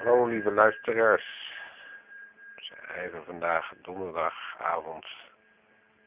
Hallo 0.00 0.26
lieve 0.26 0.50
luisteraars. 0.50 1.52
Even 2.96 3.24
vandaag 3.24 3.72
donderdagavond 3.82 5.06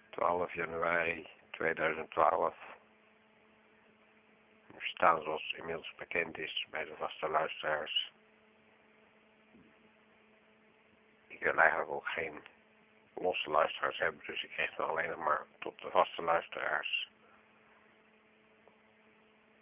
12 0.10 0.54
januari 0.54 1.28
2012. 1.52 2.56
We 4.68 4.80
staan 4.80 5.22
zoals 5.22 5.54
inmiddels 5.58 5.94
bekend 5.98 6.38
is 6.38 6.68
bij 6.70 6.86
de 6.86 6.96
vaste 6.98 7.28
luisteraars. 7.28 8.12
Ik 11.28 11.40
wil 11.40 11.56
eigenlijk 11.56 11.92
ook 11.92 12.08
geen 12.08 12.44
losse 13.14 13.50
luisteraars 13.50 13.98
hebben, 13.98 14.22
dus 14.26 14.44
ik 14.44 14.56
richt 14.56 14.78
me 14.78 14.84
alleen 14.84 15.10
nog 15.10 15.20
maar 15.20 15.42
tot 15.60 15.82
de 15.82 15.90
vaste 15.90 16.22
luisteraars. 16.22 17.10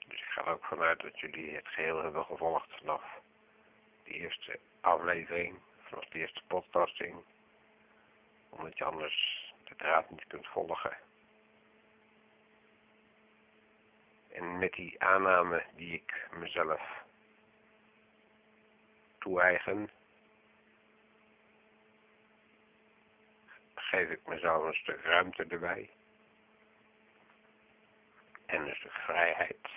Dus 0.07 0.19
ik 0.19 0.27
ga 0.27 0.41
er 0.41 0.51
ook 0.51 0.65
vanuit 0.65 1.01
dat 1.01 1.19
jullie 1.19 1.55
het 1.55 1.67
geheel 1.67 2.01
hebben 2.01 2.25
gevolgd 2.25 2.69
vanaf 2.77 3.20
eerste 4.11 4.59
aflevering, 4.81 5.59
vanaf 5.81 6.05
de 6.05 6.19
eerste 6.19 6.41
podcasting, 6.47 7.15
omdat 8.49 8.77
je 8.77 8.83
anders 8.83 9.53
de 9.63 9.75
draad 9.75 10.09
niet 10.09 10.27
kunt 10.27 10.47
volgen. 10.47 10.97
En 14.31 14.59
met 14.59 14.73
die 14.73 15.03
aanname 15.03 15.63
die 15.75 15.93
ik 15.93 16.27
mezelf 16.31 17.03
toe-eigen, 19.17 19.89
geef 23.75 24.09
ik 24.09 24.27
mezelf 24.27 24.65
een 24.65 24.73
stuk 24.73 25.01
ruimte 25.03 25.45
erbij. 25.49 25.89
En 28.45 28.67
een 28.67 28.75
stuk 28.75 28.91
vrijheid. 28.91 29.67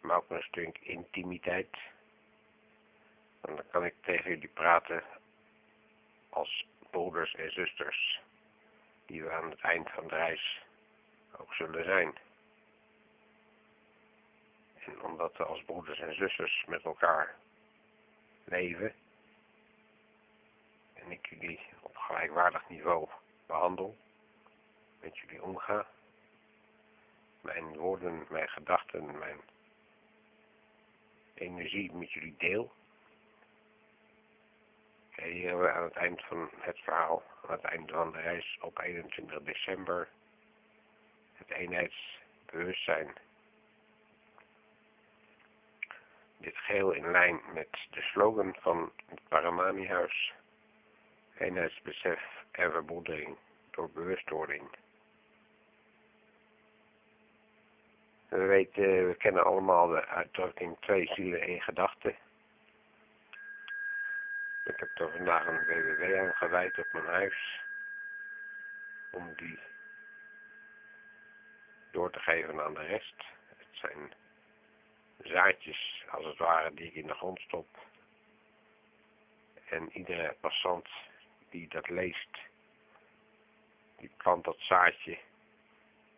Maar 0.00 0.16
ook 0.16 0.30
een 0.30 0.42
stuk 0.42 0.78
intimiteit. 0.78 1.76
En 3.48 3.56
dan 3.56 3.64
kan 3.70 3.84
ik 3.84 3.94
tegen 4.00 4.30
jullie 4.30 4.48
praten 4.48 5.02
als 6.28 6.66
broeders 6.90 7.34
en 7.34 7.52
zusters. 7.52 8.20
Die 9.06 9.22
we 9.22 9.30
aan 9.30 9.50
het 9.50 9.60
eind 9.60 9.90
van 9.90 10.08
de 10.08 10.14
reis 10.14 10.62
ook 11.36 11.54
zullen 11.54 11.84
zijn. 11.84 12.18
En 14.84 15.02
omdat 15.02 15.36
we 15.36 15.44
als 15.44 15.62
broeders 15.62 15.98
en 15.98 16.14
zusters 16.14 16.64
met 16.66 16.82
elkaar 16.82 17.34
leven. 18.44 18.94
En 20.94 21.10
ik 21.10 21.26
jullie 21.26 21.60
op 21.80 21.96
gelijkwaardig 21.96 22.68
niveau 22.68 23.08
behandel. 23.46 23.96
Met 25.00 25.18
jullie 25.18 25.42
omga. 25.42 25.86
Mijn 27.40 27.76
woorden, 27.76 28.26
mijn 28.28 28.48
gedachten, 28.48 29.18
mijn 29.18 29.40
energie 31.34 31.92
met 31.92 32.12
jullie 32.12 32.34
deel. 32.38 32.72
Hier 35.22 35.48
hebben 35.48 35.66
we 35.66 35.72
aan 35.72 35.82
het 35.82 35.96
eind 35.96 36.24
van 36.24 36.50
het 36.60 36.78
verhaal, 36.78 37.22
aan 37.42 37.50
het 37.50 37.64
einde 37.64 37.92
van 37.92 38.12
de 38.12 38.20
reis 38.20 38.58
op 38.60 38.78
21 38.82 39.42
december, 39.42 40.08
het 41.32 41.50
eenheidsbewustzijn. 41.50 43.12
Dit 46.36 46.56
geheel 46.56 46.92
in 46.92 47.10
lijn 47.10 47.40
met 47.54 47.68
de 47.90 48.00
slogan 48.00 48.54
van 48.60 48.92
het 49.06 49.20
Paramani-huis, 49.28 50.32
eenheidsbesef 51.38 52.22
en 52.50 52.70
verbroedering 52.70 53.36
door 53.70 53.90
bewustwording. 53.90 54.62
We 58.28 58.44
weten, 58.44 59.08
we 59.08 59.14
kennen 59.18 59.44
allemaal 59.44 59.86
de 59.86 60.06
uitdrukking 60.06 60.76
twee 60.80 61.06
zielen 61.06 61.40
één 61.40 61.60
gedachte. 61.60 62.14
Ik 64.68 64.80
heb 64.80 64.98
er 64.98 65.10
vandaag 65.10 65.46
een 65.46 65.64
www 65.64 66.18
aan 66.18 66.34
gewijd 66.34 66.78
op 66.78 66.92
mijn 66.92 67.06
huis. 67.06 67.60
Om 69.10 69.34
die 69.36 69.58
door 71.90 72.10
te 72.10 72.18
geven 72.18 72.60
aan 72.60 72.74
de 72.74 72.86
rest. 72.86 73.24
Het 73.56 73.66
zijn 73.72 74.12
zaadjes, 75.18 76.04
als 76.10 76.24
het 76.24 76.38
ware, 76.38 76.74
die 76.74 76.86
ik 76.86 76.94
in 76.94 77.06
de 77.06 77.14
grond 77.14 77.40
stop. 77.40 77.66
En 79.68 79.96
iedere 79.96 80.36
passant 80.40 80.88
die 81.50 81.68
dat 81.68 81.88
leest, 81.88 82.38
die 83.96 84.10
plant 84.16 84.44
dat 84.44 84.58
zaadje 84.58 85.18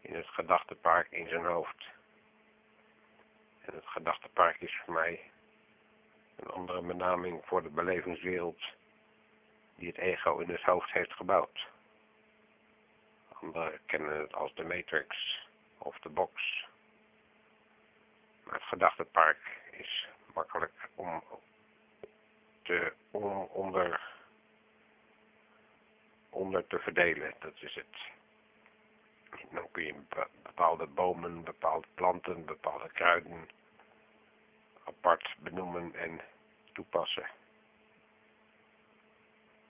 in 0.00 0.15
het 0.15 0.27
gedachtenpark 0.27 1.10
in 1.10 1.28
zijn 1.28 1.44
hoofd. 1.44 1.89
En 3.60 3.75
het 3.75 3.87
gedachtenpark 3.87 4.60
is 4.60 4.81
voor 4.84 4.94
mij 4.94 5.29
een 6.41 6.51
andere 6.51 6.81
benaming 6.83 7.43
voor 7.45 7.62
de 7.62 7.69
belevingswereld 7.69 8.62
die 9.77 9.89
het 9.89 9.99
ego 9.99 10.39
in 10.39 10.49
het 10.49 10.62
hoofd 10.62 10.93
heeft 10.93 11.12
gebouwd. 11.12 11.69
Anderen 13.33 13.81
kennen 13.87 14.21
het 14.21 14.34
als 14.34 14.55
de 14.55 14.65
matrix 14.65 15.41
of 15.78 15.99
de 15.99 16.09
box. 16.09 16.65
Maar 18.45 18.55
het 18.55 18.62
gedachtenpark 18.62 19.61
is 19.71 20.09
makkelijk 20.34 20.89
om 20.95 21.23
te 22.62 22.93
om, 23.11 23.43
onder, 23.43 24.01
onder 26.31 26.67
te 26.67 26.78
verdelen. 26.78 27.34
Dat 27.39 27.55
is 27.61 27.75
het. 27.75 27.97
Dan 29.51 29.71
kun 29.71 29.84
je 29.84 29.95
bepaalde 30.43 30.87
bomen, 30.87 31.45
bepaalde 31.45 31.87
planten, 31.95 32.45
bepaalde 32.45 32.89
kruiden 32.93 33.49
apart 34.84 35.36
benoemen 35.38 35.94
en 35.94 36.20
toepassen. 36.72 37.26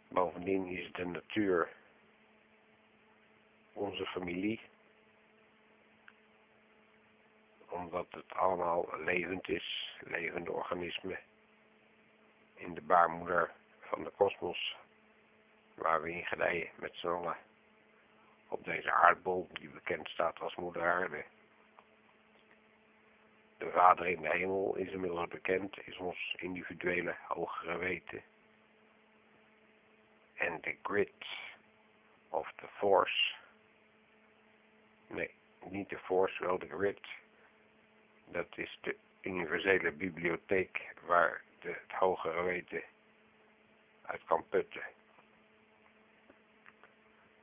Bovendien 0.08 0.66
is 0.66 0.92
de 0.92 1.06
natuur 1.06 1.68
onze 3.72 4.06
familie, 4.06 4.60
omdat 7.68 8.06
het 8.10 8.34
allemaal 8.34 8.88
levend 9.04 9.48
is, 9.48 9.96
levende 10.00 10.52
organismen, 10.52 11.18
in 12.54 12.74
de 12.74 12.82
baarmoeder 12.82 13.52
van 13.80 14.04
de 14.04 14.10
kosmos, 14.10 14.76
waar 15.74 16.02
we 16.02 16.12
in 16.12 16.26
gedijen 16.26 16.70
met 16.76 16.94
z'n 16.94 17.06
allen 17.06 17.36
op 18.48 18.64
deze 18.64 18.92
aardbol, 18.92 19.48
die 19.52 19.68
bekend 19.68 20.08
staat 20.08 20.40
als 20.40 20.54
moeder 20.54 20.82
aarde. 20.82 21.24
De 23.60 23.70
Vader 23.70 24.06
in 24.06 24.22
de 24.22 24.28
hemel 24.28 24.76
is 24.76 24.88
inmiddels 24.88 25.28
bekend, 25.28 25.86
is 25.86 25.96
ons 25.96 26.34
individuele 26.38 27.16
hogere 27.28 27.78
weten. 27.78 28.22
En 30.34 30.58
de 30.60 30.76
grid 30.82 31.26
of 32.28 32.52
the 32.56 32.66
force, 32.68 33.34
nee, 35.06 35.30
niet 35.64 35.88
de 35.88 35.98
force, 35.98 36.44
wel 36.44 36.58
de 36.58 36.68
grid, 36.68 37.06
dat 38.24 38.46
is 38.56 38.78
de 38.80 38.96
universele 39.20 39.92
bibliotheek 39.92 40.94
waar 41.06 41.42
de, 41.60 41.68
het 41.68 41.92
hogere 41.92 42.42
weten 42.42 42.82
uit 44.02 44.24
kan 44.24 44.44
putten. 44.48 44.82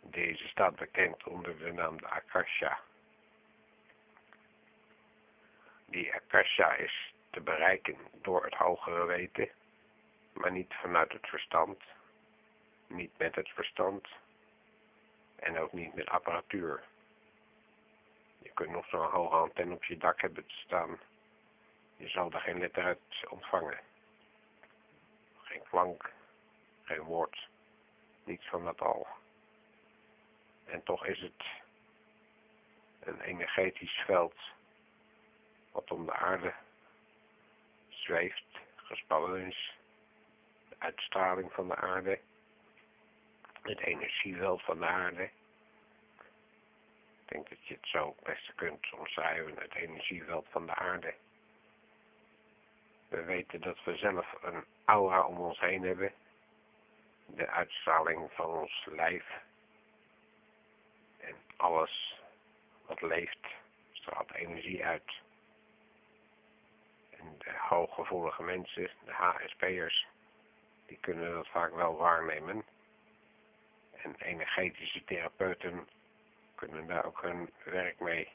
Deze 0.02 0.48
staat 0.48 0.76
bekend 0.76 1.24
onder 1.24 1.58
de 1.58 1.74
naam 1.74 1.98
de 1.98 2.08
Akasha. 2.08 2.80
Die 5.90 6.14
akasha 6.14 6.74
is 6.74 7.14
te 7.30 7.42
bereiken 7.42 7.98
door 8.22 8.44
het 8.44 8.54
hogere 8.54 9.06
weten, 9.06 9.50
maar 10.34 10.52
niet 10.52 10.74
vanuit 10.74 11.12
het 11.12 11.28
verstand, 11.28 11.84
niet 12.88 13.18
met 13.18 13.36
het 13.36 13.50
verstand 13.50 14.08
en 15.36 15.58
ook 15.58 15.74
niet 15.74 15.94
met 15.94 16.08
apparatuur. 16.10 16.84
Je 18.40 18.52
kunt 18.54 18.70
nog 18.70 18.88
zo'n 18.88 19.10
hoge 19.12 19.36
antenne 19.36 19.74
op 19.74 19.84
je 19.84 19.98
dak 19.98 20.22
hebben 20.22 20.46
te 20.46 20.56
staan, 20.56 21.00
je 21.98 22.08
zal 22.08 22.32
er 22.32 22.42
geen 22.42 22.60
letter 22.60 22.84
uit 22.84 23.30
ontvangen. 23.30 23.80
Geen 25.42 25.64
klank, 25.70 26.12
geen 26.84 27.02
woord, 27.02 27.48
niets 28.24 28.48
van 28.48 28.64
dat 28.64 28.82
al. 28.82 29.08
En 30.66 30.84
toch 30.84 31.06
is 31.06 31.20
het 31.20 31.44
een 33.00 33.22
energetisch 33.22 34.04
veld 34.06 34.36
wat 35.72 35.92
om 35.92 36.06
de 36.06 36.14
aarde 36.14 36.54
zweeft, 37.90 38.46
gespannen 38.76 39.48
is, 39.48 39.78
de 40.70 40.76
uitstraling 40.78 41.52
van 41.52 41.68
de 41.68 41.76
aarde, 41.76 42.20
het 43.62 43.80
energieveld 43.80 44.62
van 44.62 44.80
de 44.80 44.86
aarde. 44.86 45.24
Ik 47.24 47.34
denk 47.34 47.50
dat 47.50 47.68
je 47.68 47.74
het 47.74 47.88
zo 47.88 48.08
het 48.16 48.24
beste 48.24 48.54
kunt 48.54 48.94
omschrijven, 48.94 49.58
het 49.58 49.76
energieveld 49.76 50.48
van 50.50 50.66
de 50.66 50.76
aarde. 50.76 51.14
We 53.08 53.24
weten 53.24 53.62
dat 53.62 53.84
we 53.84 53.96
zelf 53.96 54.34
een 54.42 54.64
aura 54.86 55.26
om 55.26 55.38
ons 55.38 55.60
heen 55.60 55.84
hebben, 55.84 56.14
de 57.26 57.48
uitstraling 57.48 58.32
van 58.32 58.46
ons 58.46 58.86
lijf 58.86 59.26
en 61.18 61.36
alles 61.58 62.20
wat 62.86 63.02
leeft 63.02 63.48
straalt 63.92 64.34
energie 64.34 64.86
uit. 64.86 65.26
En 67.20 67.36
de 67.38 67.54
hooggevoelige 67.58 68.44
mensen, 68.44 68.90
de 69.06 69.14
HSP'ers, 69.14 70.08
die 70.86 70.98
kunnen 71.02 71.34
dat 71.34 71.48
vaak 71.48 71.74
wel 71.76 71.96
waarnemen. 71.96 72.66
En 73.92 74.16
energetische 74.18 75.04
therapeuten 75.04 75.88
kunnen 76.56 76.88
daar 76.88 77.06
ook 77.06 77.22
hun 77.22 77.50
werk 77.64 78.00
mee 78.00 78.30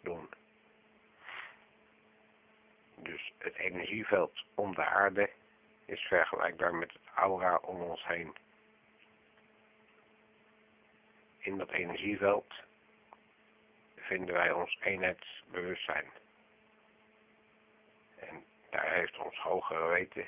doen. 0.00 0.28
Dus 2.94 3.32
het 3.38 3.54
energieveld 3.54 4.44
om 4.54 4.74
de 4.74 4.84
aarde 4.84 5.30
is 5.84 6.00
vergelijkbaar 6.00 6.74
met 6.74 6.92
het 6.92 7.02
aura 7.14 7.56
om 7.56 7.80
ons 7.80 8.06
heen. 8.06 8.36
In 11.38 11.58
dat 11.58 11.70
energieveld 11.70 12.54
vinden 13.96 14.34
wij 14.34 14.52
ons 14.52 14.78
eenheidsbewustzijn. 14.80 16.10
Daar 18.76 18.92
heeft 18.92 19.18
ons 19.18 19.38
hogere 19.38 19.86
weten 19.86 20.26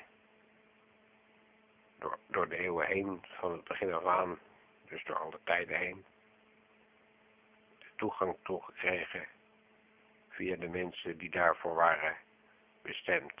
door, 1.99 2.17
door 2.27 2.49
de 2.49 2.57
eeuwen 2.57 2.87
heen, 2.87 3.25
van 3.27 3.51
het 3.51 3.63
begin 3.63 3.93
af 3.93 4.05
aan, 4.05 4.39
dus 4.87 5.03
door 5.03 5.15
alle 5.15 5.39
tijden 5.43 5.77
heen, 5.77 6.05
de 7.79 7.85
toegang 7.95 8.37
toegekregen 8.43 9.27
via 10.29 10.55
de 10.55 10.67
mensen 10.67 11.17
die 11.17 11.29
daarvoor 11.29 11.75
waren 11.75 12.17
bestemd. 12.81 13.33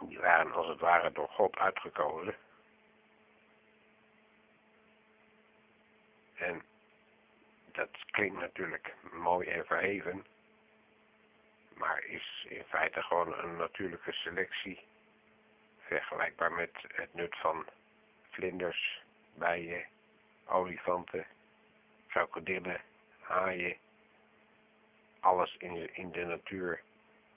Die 0.00 0.18
waren 0.18 0.52
als 0.52 0.66
het 0.66 0.80
ware 0.80 1.12
door 1.12 1.28
God 1.28 1.56
uitgekozen. 1.56 2.36
En 6.34 6.62
dat 7.72 7.90
klinkt 8.10 8.40
natuurlijk 8.40 8.94
mooi 9.12 9.48
en 9.48 9.66
verheven, 9.66 10.26
maar 11.80 12.04
is 12.04 12.46
in 12.48 12.64
feite 12.64 13.02
gewoon 13.02 13.38
een 13.38 13.56
natuurlijke 13.56 14.12
selectie, 14.12 14.80
vergelijkbaar 15.78 16.52
met 16.52 16.70
het 16.94 17.14
nut 17.14 17.36
van 17.36 17.66
vlinders, 18.30 19.02
bijen, 19.34 19.86
olifanten, 20.46 21.26
krokodillen, 22.06 22.80
haaien. 23.20 23.76
Alles 25.20 25.56
in, 25.56 25.94
in 25.94 26.10
de 26.12 26.24
natuur 26.24 26.82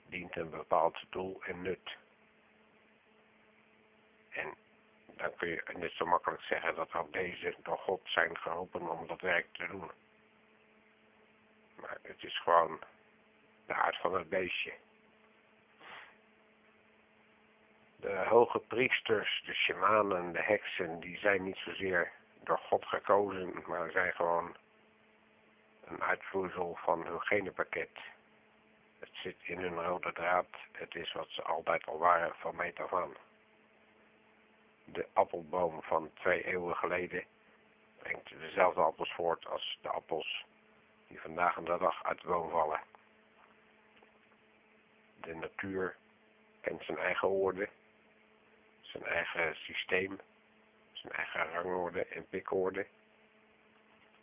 dient 0.08 0.36
een 0.36 0.50
bepaald 0.50 0.98
doel 1.10 1.44
en 1.44 1.62
nut. 1.62 1.98
En 4.30 4.54
dan 5.06 5.36
kun 5.36 5.48
je 5.48 5.64
net 5.78 5.92
zo 5.92 6.06
makkelijk 6.06 6.42
zeggen 6.42 6.76
dat 6.76 6.94
ook 6.94 7.14
deze 7.14 7.56
door 7.64 7.78
God 7.78 8.02
zijn 8.04 8.38
geroepen 8.38 8.90
om 8.90 9.08
dat 9.08 9.22
werk 9.22 9.48
te 9.52 9.68
doen. 9.68 9.92
Maar 11.76 11.98
het 12.02 12.24
is 12.24 12.42
gewoon 12.42 12.80
de 13.66 13.74
aard 13.74 13.98
van 13.98 14.14
het 14.14 14.30
beestje. 14.30 14.74
De 17.96 18.26
hoge 18.28 18.60
priesters, 18.60 19.44
de 19.46 19.54
shamanen, 19.54 20.32
de 20.32 20.42
heksen, 20.42 21.00
die 21.00 21.18
zijn 21.18 21.44
niet 21.44 21.58
zozeer 21.58 22.12
door 22.44 22.58
God 22.58 22.86
gekozen, 22.86 23.64
maar 23.68 23.92
zijn 23.92 24.14
gewoon 24.14 24.56
een 25.86 26.04
uitvoersel 26.04 26.78
van 26.82 27.06
hun 27.06 27.22
genenpakket. 27.22 28.00
Het 29.00 29.10
zit 29.14 29.38
in 29.42 29.60
hun 29.60 29.84
rode 29.84 30.14
draad, 30.14 30.48
het 30.72 30.96
is 30.96 31.14
wat 31.14 31.30
ze 31.30 31.42
altijd 31.42 31.86
al 31.86 31.98
waren 31.98 32.34
van 32.36 32.56
meet 32.56 32.80
af 32.80 32.94
aan. 32.94 33.14
De 34.86 35.08
appelboom 35.14 35.82
van 35.82 36.12
twee 36.14 36.44
eeuwen 36.46 36.76
geleden 36.76 37.24
brengt 37.98 38.30
dezelfde 38.40 38.82
appels 38.82 39.14
voort 39.14 39.48
als 39.48 39.78
de 39.82 39.90
appels 39.90 40.46
die 41.08 41.22
vandaag 41.22 41.58
aan 41.58 41.66
de 41.66 41.78
dag 41.78 42.04
uit 42.04 42.22
de 42.22 42.28
boom 42.28 42.50
vallen. 42.50 42.80
De 45.24 45.36
natuur 45.36 45.96
kent 46.62 46.84
zijn 46.84 46.98
eigen 46.98 47.30
orde, 47.30 47.70
zijn 48.82 49.04
eigen 49.04 49.56
systeem, 49.56 50.20
zijn 50.92 51.14
eigen 51.14 51.52
rangorde 51.52 52.06
en 52.06 52.28
pikorde. 52.28 52.88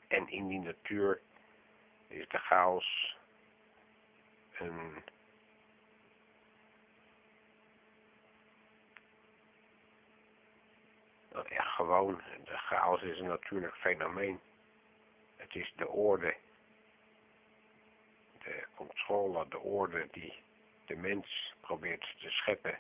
En 0.09 0.29
in 0.29 0.49
die 0.49 0.61
natuur 0.61 1.21
is 2.09 2.29
de 2.29 2.39
chaos 2.39 3.17
een 4.59 5.03
ja, 11.49 11.63
gewoon, 11.63 12.21
de 12.45 12.57
chaos 12.57 13.03
is 13.03 13.19
een 13.19 13.27
natuurlijk 13.27 13.75
fenomeen. 13.75 14.41
Het 15.37 15.55
is 15.55 15.73
de 15.77 15.89
orde, 15.89 16.37
de 18.39 18.67
controle, 18.75 19.49
de 19.49 19.59
orde 19.59 20.09
die 20.11 20.43
de 20.91 20.97
mens 20.97 21.55
probeert 21.61 22.15
te 22.19 22.31
scheppen, 22.31 22.79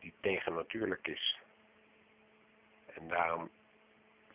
die 0.00 0.14
tegennatuurlijk 0.20 1.06
is. 1.06 1.38
En 2.86 3.08
daarom 3.08 3.50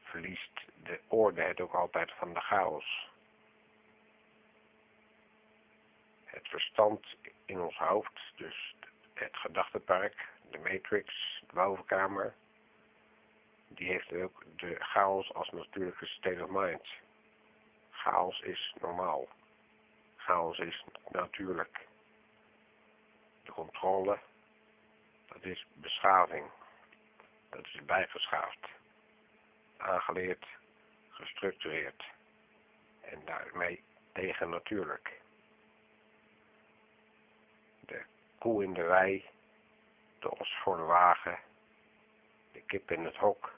verliest 0.03 0.61
de 0.83 0.99
orde 1.07 1.41
het 1.41 1.61
ook 1.61 1.73
altijd 1.73 2.11
van 2.11 2.33
de 2.33 2.39
chaos. 2.39 3.09
Het 6.25 6.47
verstand 6.47 7.05
in 7.45 7.61
ons 7.61 7.77
hoofd, 7.77 8.19
dus 8.35 8.75
het 9.13 9.37
gedachtepark, 9.37 10.29
de 10.51 10.57
matrix, 10.57 11.39
de 11.47 11.53
bovenkamer, 11.53 12.35
die 13.67 13.87
heeft 13.87 14.13
ook 14.13 14.43
de 14.55 14.75
chaos 14.79 15.33
als 15.33 15.49
natuurlijke 15.49 16.05
state 16.05 16.43
of 16.43 16.49
mind. 16.49 16.87
Chaos 17.89 18.39
is 18.39 18.75
normaal. 18.79 19.27
Chaos 20.15 20.57
is 20.57 20.85
natuurlijk. 21.09 21.89
Controle, 23.53 24.19
dat 25.27 25.43
is 25.43 25.65
beschaving. 25.73 26.45
Dat 27.49 27.65
is 27.65 27.85
bijgeschaafd. 27.85 28.67
Aangeleerd, 29.77 30.45
gestructureerd. 31.09 32.03
En 33.01 33.21
daarmee 33.25 33.83
tegen 34.13 34.49
natuurlijk. 34.49 35.21
De 37.79 38.03
koe 38.39 38.63
in 38.63 38.73
de 38.73 38.83
wei, 38.83 39.25
de 40.19 40.31
os 40.31 40.57
voor 40.63 40.77
de 40.77 40.83
wagen, 40.83 41.39
de 42.51 42.61
kip 42.61 42.91
in 42.91 43.05
het 43.05 43.15
hok, 43.15 43.53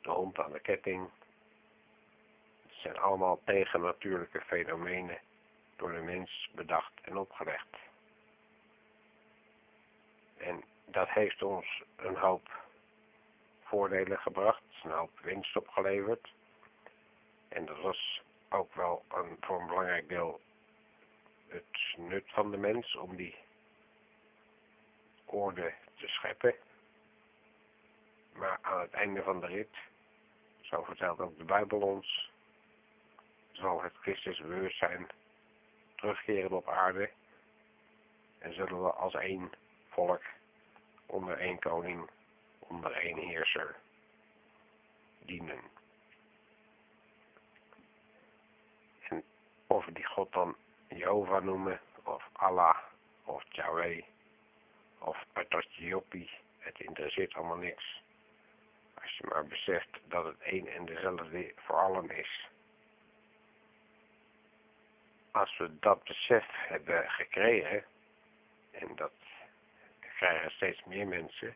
de 0.00 0.10
hond 0.10 0.38
aan 0.38 0.52
de 0.52 0.60
ketting. 0.60 1.10
Het 2.62 2.78
zijn 2.78 2.98
allemaal 2.98 3.40
tegennatuurlijke 3.44 4.40
fenomenen 4.40 5.18
door 5.76 5.92
de 5.92 6.00
mens 6.00 6.50
bedacht 6.54 6.92
en 7.02 7.16
opgelegd. 7.16 7.89
En 10.40 10.64
dat 10.84 11.08
heeft 11.08 11.42
ons 11.42 11.82
een 11.96 12.16
hoop 12.16 12.64
voordelen 13.62 14.18
gebracht, 14.18 14.62
een 14.82 14.90
hoop 14.90 15.18
winst 15.20 15.56
opgeleverd. 15.56 16.32
En 17.48 17.66
dat 17.66 17.80
was 17.80 18.22
ook 18.48 18.74
wel 18.74 19.04
een, 19.08 19.36
voor 19.40 19.60
een 19.60 19.66
belangrijk 19.66 20.08
deel 20.08 20.40
het 21.48 21.96
nut 21.96 22.24
van 22.26 22.50
de 22.50 22.56
mens 22.56 22.96
om 22.96 23.16
die 23.16 23.34
orde 25.24 25.74
te 25.94 26.06
scheppen. 26.06 26.54
Maar 28.32 28.58
aan 28.62 28.80
het 28.80 28.92
einde 28.92 29.22
van 29.22 29.40
de 29.40 29.46
rit 29.46 29.76
zo 30.60 30.82
vertelt 30.82 31.20
ook 31.20 31.38
de 31.38 31.44
Bijbel 31.44 31.80
ons. 31.80 32.30
Zal 33.52 33.82
het 33.82 33.96
Christus 33.96 34.38
bewustzijn 34.38 35.08
terugkeren 35.94 36.50
op 36.50 36.68
aarde. 36.68 37.10
En 38.38 38.54
zullen 38.54 38.82
we 38.82 38.90
als 38.90 39.14
één 39.14 39.50
volk, 40.00 40.22
onder 41.06 41.38
één 41.38 41.58
koning, 41.58 42.10
onder 42.58 42.92
één 42.92 43.18
heerser 43.18 43.76
dienen. 45.18 45.60
En 49.08 49.24
of 49.66 49.84
die 49.92 50.06
God 50.06 50.32
dan 50.32 50.56
Jehovah 50.88 51.44
noemen, 51.44 51.80
of 52.02 52.28
Allah, 52.32 52.76
of 53.24 53.44
Yahweh, 53.48 54.04
of 54.98 55.24
Atotjiopi, 55.32 56.30
het 56.58 56.80
interesseert 56.80 57.34
allemaal 57.34 57.56
niks. 57.56 58.02
Als 58.94 59.16
je 59.16 59.26
maar 59.26 59.46
beseft 59.46 60.00
dat 60.08 60.24
het 60.24 60.40
één 60.40 60.66
en 60.66 60.84
dezelfde 60.84 61.52
voor 61.56 61.76
allen 61.76 62.10
is. 62.10 62.48
Als 65.30 65.58
we 65.58 65.78
dat 65.78 66.04
besef 66.04 66.46
hebben 66.50 67.10
gekregen, 67.10 67.84
en 68.70 68.96
dat 68.96 69.12
krijgen 70.20 70.50
steeds 70.50 70.84
meer 70.84 71.06
mensen, 71.06 71.54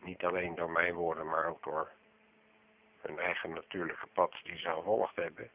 niet 0.00 0.24
alleen 0.24 0.54
door 0.54 0.70
mijn 0.70 0.94
woorden, 0.94 1.26
maar 1.26 1.46
ook 1.46 1.62
door 1.62 1.90
hun 3.00 3.18
eigen 3.18 3.50
natuurlijke 3.50 4.06
pad 4.06 4.32
die 4.42 4.58
ze 4.58 4.70
gevolgd 4.70 5.16
hebben, 5.16 5.50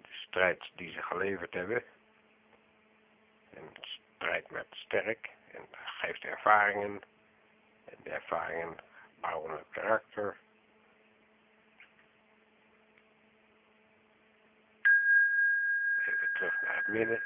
de 0.00 0.08
strijd 0.12 0.70
die 0.74 0.92
ze 0.92 1.02
geleverd 1.02 1.52
hebben, 1.54 1.82
en 3.54 3.72
strijd 4.16 4.50
met 4.50 4.66
sterk, 4.70 5.30
en 5.52 5.66
geeft 5.72 6.24
ervaringen, 6.24 7.00
en 7.84 7.96
de 8.02 8.10
ervaringen 8.10 8.78
bouwen 9.20 9.50
het 9.50 9.66
karakter. 9.70 10.36
Terug 16.32 16.86
midden. 16.86 17.22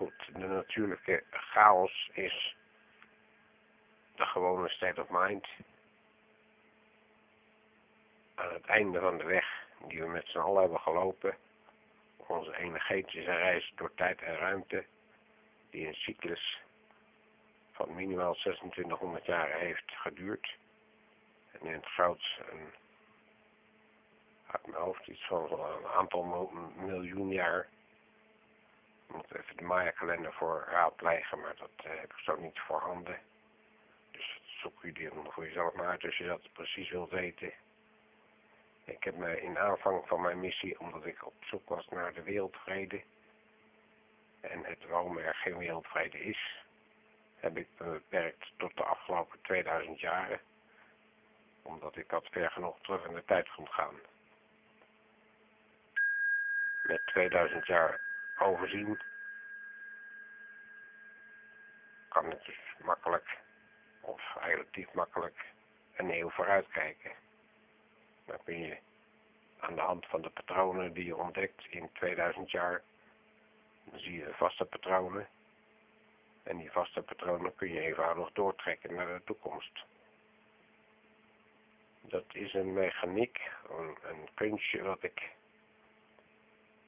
Goed, 0.00 0.12
de 0.34 0.64
natuurlijke 0.80 1.24
chaos 1.30 2.10
is 2.12 2.56
de 4.14 4.24
gewone 4.24 4.68
state 4.68 5.00
of 5.00 5.08
mind. 5.10 5.46
Aan 8.34 8.52
het 8.52 8.66
einde 8.66 9.00
van 9.00 9.18
de 9.18 9.24
weg 9.24 9.66
die 9.88 10.00
we 10.00 10.08
met 10.08 10.26
z'n 10.26 10.38
allen 10.38 10.60
hebben 10.60 10.80
gelopen, 10.80 11.36
onze 12.16 12.56
energetische 12.56 13.34
reis 13.34 13.72
door 13.76 13.94
tijd 13.94 14.22
en 14.22 14.36
ruimte, 14.36 14.84
die 15.70 15.86
een 15.86 15.94
cyclus 15.94 16.60
van 17.72 17.94
minimaal 17.94 18.34
2600 18.34 19.26
jaar 19.26 19.50
heeft 19.50 19.92
geduurd. 19.94 20.56
En 21.50 21.66
in 21.66 21.72
het 21.72 21.86
groot 21.86 22.40
een, 22.50 22.72
uit 24.46 24.66
mijn 24.66 24.82
hoofd 24.82 25.06
iets 25.06 25.26
van 25.26 25.52
een 25.52 25.86
aantal 25.86 26.50
miljoen 26.76 27.28
jaar. 27.28 27.68
Moet 29.12 29.34
even 29.34 29.56
de 29.56 29.62
Maya-kalender 29.62 30.32
voor 30.32 30.66
raadplegen, 30.68 31.40
maar 31.40 31.56
dat 31.56 31.86
uh, 31.86 32.00
heb 32.00 32.12
ik 32.12 32.18
zo 32.18 32.36
niet 32.36 32.58
voorhanden. 32.58 33.18
Dus 34.10 34.40
zoek 34.44 34.82
u 34.82 34.92
die 34.92 35.10
voor 35.28 35.44
jezelf 35.44 35.74
maar 35.74 35.86
uit 35.86 36.04
als 36.04 36.16
je 36.16 36.26
dat 36.26 36.52
precies 36.52 36.90
wilt 36.90 37.10
weten. 37.10 37.52
Ik 38.84 39.04
heb 39.04 39.16
me 39.16 39.40
in 39.40 39.58
aanvang 39.58 40.06
van 40.06 40.20
mijn 40.20 40.40
missie, 40.40 40.80
omdat 40.80 41.06
ik 41.06 41.26
op 41.26 41.34
zoek 41.40 41.68
was 41.68 41.88
naar 41.88 42.12
de 42.12 42.22
wereldvrede, 42.22 43.02
en 44.40 44.64
het 44.64 44.86
waarom 44.86 45.18
er 45.18 45.34
geen 45.34 45.58
wereldvrede 45.58 46.24
is, 46.24 46.64
heb 47.36 47.56
ik 47.56 47.68
me 47.78 47.90
beperkt 47.90 48.52
tot 48.56 48.76
de 48.76 48.84
afgelopen 48.84 49.40
2000 49.42 50.00
jaren, 50.00 50.40
omdat 51.62 51.96
ik 51.96 52.08
dat 52.08 52.26
ver 52.30 52.50
genoeg 52.50 52.80
terug 52.80 53.04
in 53.04 53.14
de 53.14 53.24
tijd 53.24 53.48
vond 53.48 53.68
gaan. 53.68 53.94
Met 56.82 57.06
2000 57.06 57.66
jaar 57.66 58.09
overzien 58.40 58.98
kan 62.08 62.30
het 62.30 62.44
dus 62.44 62.58
makkelijk, 62.84 63.38
of 64.00 64.22
relatief 64.40 64.92
makkelijk, 64.92 65.44
een 65.96 66.10
eeuw 66.10 66.30
vooruit 66.30 66.68
kijken. 66.68 67.10
Dan 68.24 68.38
kun 68.44 68.58
je 68.58 68.78
aan 69.58 69.74
de 69.74 69.80
hand 69.80 70.06
van 70.06 70.22
de 70.22 70.30
patronen 70.30 70.92
die 70.92 71.04
je 71.04 71.16
ontdekt 71.16 71.66
in 71.70 71.90
2000 71.92 72.50
jaar, 72.50 72.82
zie 73.94 74.12
je 74.12 74.30
vaste 74.32 74.64
patronen. 74.64 75.28
En 76.42 76.56
die 76.56 76.70
vaste 76.70 77.02
patronen 77.02 77.54
kun 77.54 77.72
je 77.72 77.80
eenvoudig 77.80 78.32
doortrekken 78.32 78.94
naar 78.94 79.06
de 79.06 79.24
toekomst. 79.24 79.84
Dat 82.00 82.24
is 82.32 82.54
een 82.54 82.72
mechaniek, 82.72 83.40
een, 83.68 83.96
een 84.02 84.28
kunstje 84.34 84.82
wat 84.82 85.02
ik 85.02 85.30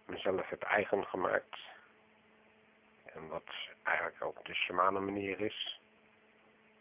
mezelf 0.06 0.49
heb 0.49 0.62
eigen 0.62 1.04
gemaakt. 1.04 1.59
En 3.04 3.28
wat 3.28 3.54
eigenlijk 3.82 4.23
ook 4.23 4.44
de 4.44 4.54
shamane 4.54 5.00
manier 5.00 5.40
is. 5.40 5.80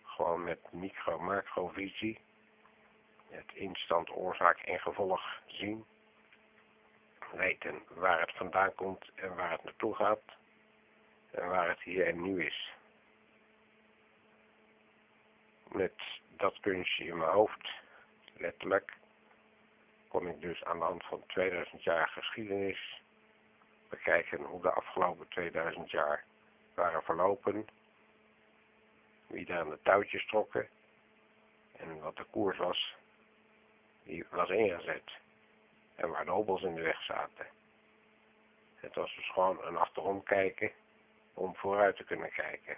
Gewoon 0.03 0.43
met 0.43 0.71
micro-macro-visie. 0.71 2.19
Het 3.29 3.51
instant 3.53 4.09
oorzaak 4.09 4.59
en 4.59 4.79
gevolg 4.79 5.21
zien. 5.45 5.85
Weten 7.31 7.83
waar 7.87 8.19
het 8.19 8.35
vandaan 8.35 8.75
komt 8.75 9.11
en 9.15 9.35
waar 9.35 9.51
het 9.51 9.63
naartoe 9.63 9.95
gaat. 9.95 10.23
En 11.31 11.49
waar 11.49 11.69
het 11.69 11.81
hier 11.81 12.07
en 12.07 12.21
nu 12.21 12.45
is. 12.45 12.71
Met 15.67 15.93
dat 16.29 16.59
kunstje 16.59 17.05
in 17.05 17.17
mijn 17.17 17.31
hoofd, 17.31 17.69
letterlijk, 18.33 18.93
kon 20.07 20.27
ik 20.27 20.41
dus 20.41 20.63
aan 20.63 20.79
de 20.79 20.85
hand 20.85 21.03
van 21.05 21.23
2000 21.27 21.83
jaar 21.83 22.07
geschiedenis 22.07 23.01
bekijken 23.91 24.41
hoe 24.43 24.61
de 24.61 24.71
afgelopen 24.71 25.27
2000 25.27 25.91
jaar 25.91 26.23
waren 26.73 27.03
verlopen, 27.03 27.67
wie 29.27 29.45
daar 29.45 29.59
aan 29.59 29.69
de 29.69 29.79
touwtjes 29.83 30.27
trokken 30.27 30.69
en 31.77 31.99
wat 31.99 32.15
de 32.15 32.25
koers 32.31 32.57
was 32.57 32.95
die 34.03 34.25
was 34.29 34.49
ingezet 34.49 35.11
en 35.95 36.09
waar 36.09 36.25
de 36.25 36.31
hobbels 36.31 36.61
in 36.61 36.75
de 36.75 36.81
weg 36.81 37.03
zaten. 37.03 37.45
Het 38.75 38.95
was 38.95 39.15
dus 39.15 39.31
gewoon 39.31 39.63
een 39.63 39.77
achterom 39.77 40.23
kijken 40.23 40.71
om 41.33 41.55
vooruit 41.55 41.95
te 41.95 42.03
kunnen 42.03 42.31
kijken. 42.31 42.77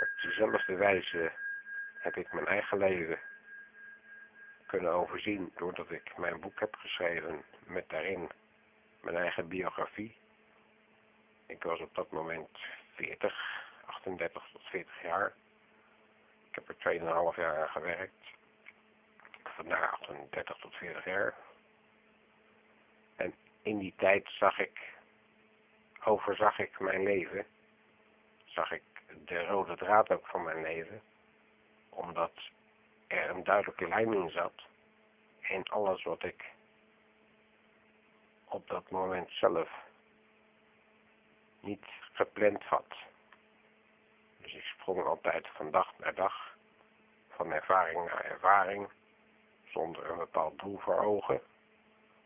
Op 0.00 0.08
dezelfde 0.22 0.74
wijze 0.74 1.32
heb 1.98 2.16
ik 2.16 2.32
mijn 2.32 2.46
eigen 2.46 2.78
leven 2.78 3.18
kunnen 4.76 4.94
overzien 4.94 5.52
doordat 5.56 5.90
ik 5.90 6.16
mijn 6.16 6.40
boek 6.40 6.60
heb 6.60 6.74
geschreven 6.74 7.44
met 7.66 7.88
daarin 7.88 8.30
mijn 9.00 9.16
eigen 9.16 9.48
biografie. 9.48 10.16
Ik 11.46 11.62
was 11.62 11.80
op 11.80 11.94
dat 11.94 12.10
moment 12.10 12.48
40, 12.94 13.34
38 13.84 14.48
tot 14.52 14.62
40 14.62 15.02
jaar. 15.02 15.32
Ik 16.50 16.54
heb 16.54 16.68
er 16.68 16.98
2,5 17.32 17.36
jaar 17.36 17.62
aan 17.62 17.68
gewerkt. 17.68 18.26
Vandaar 19.44 19.90
38 19.90 20.56
tot 20.56 20.74
40 20.74 21.04
jaar. 21.04 21.34
En 23.16 23.34
in 23.62 23.78
die 23.78 23.94
tijd 23.96 24.28
zag 24.28 24.58
ik, 24.58 24.94
overzag 26.04 26.58
ik 26.58 26.80
mijn 26.80 27.02
leven. 27.02 27.46
Zag 28.44 28.70
ik 28.70 28.82
de 29.24 29.46
rode 29.46 29.76
draad 29.76 30.10
ook 30.10 30.26
van 30.26 30.42
mijn 30.42 30.62
leven. 30.62 31.00
Omdat 31.88 32.32
er 33.06 33.30
een 33.30 33.44
duidelijke 33.44 33.88
lijn 33.88 34.12
in 34.12 34.30
zat. 34.30 34.62
En 35.40 35.62
alles 35.62 36.02
wat 36.02 36.22
ik 36.22 36.44
op 38.44 38.68
dat 38.68 38.90
moment 38.90 39.30
zelf 39.30 39.70
niet 41.60 41.84
gepland 42.12 42.62
had. 42.62 42.94
Dus 44.38 44.54
ik 44.54 44.62
sprong 44.62 45.04
altijd 45.04 45.48
van 45.48 45.70
dag 45.70 45.98
naar 45.98 46.14
dag, 46.14 46.56
van 47.28 47.52
ervaring 47.52 48.04
naar 48.04 48.24
ervaring, 48.24 48.88
zonder 49.64 50.10
een 50.10 50.18
bepaald 50.18 50.58
doel 50.58 50.78
voor 50.78 50.98
ogen. 50.98 51.40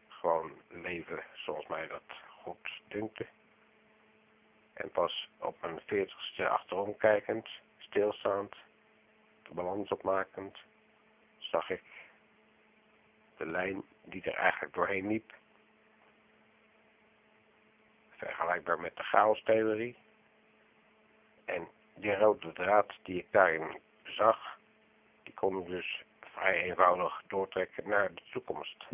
Gewoon 0.08 0.52
leven 0.68 1.24
zoals 1.34 1.66
mij 1.66 1.86
dat 1.86 2.02
goed 2.42 2.80
dunkte. 2.88 3.26
En 4.72 4.90
pas 4.90 5.28
op 5.38 5.60
mijn 5.60 5.80
veertigste 5.86 6.48
achterom 6.48 6.96
kijkend, 6.96 7.48
stilstaand, 7.78 8.54
de 9.42 9.54
balans 9.54 9.90
opmakend, 9.90 10.58
zag 11.50 11.70
ik 11.70 11.82
de 13.36 13.46
lijn 13.46 13.82
die 14.04 14.22
er 14.22 14.34
eigenlijk 14.34 14.74
doorheen 14.74 15.06
liep. 15.06 15.34
Vergelijkbaar 18.10 18.80
met 18.80 18.96
de 18.96 19.02
chaostheorie. 19.02 19.96
En 21.44 21.68
die 21.94 22.14
rode 22.14 22.52
draad 22.52 22.92
die 23.02 23.18
ik 23.18 23.26
daarin 23.30 23.80
zag, 24.02 24.58
die 25.22 25.34
kon 25.34 25.58
ik 25.58 25.66
dus 25.66 26.02
vrij 26.20 26.62
eenvoudig 26.62 27.22
doortrekken 27.26 27.88
naar 27.88 28.14
de 28.14 28.22
toekomst. 28.30 28.86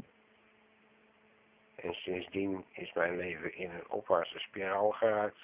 En 1.74 1.94
sindsdien 1.94 2.64
is 2.72 2.92
mijn 2.92 3.16
leven 3.16 3.54
in 3.54 3.70
een 3.70 3.88
opwaartse 3.88 4.38
spiraal 4.38 4.90
geraakt. 4.90 5.40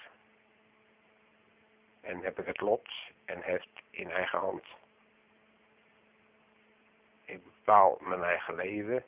En 2.01 2.23
heb 2.23 2.39
ik 2.39 2.47
het 2.47 2.61
lot 2.61 2.89
en 3.25 3.43
heft 3.43 3.83
in 3.91 4.11
eigen 4.11 4.39
hand. 4.39 4.65
Bepaal 7.65 7.99
mijn 8.01 8.23
eigen 8.23 8.55
leven 8.55 9.05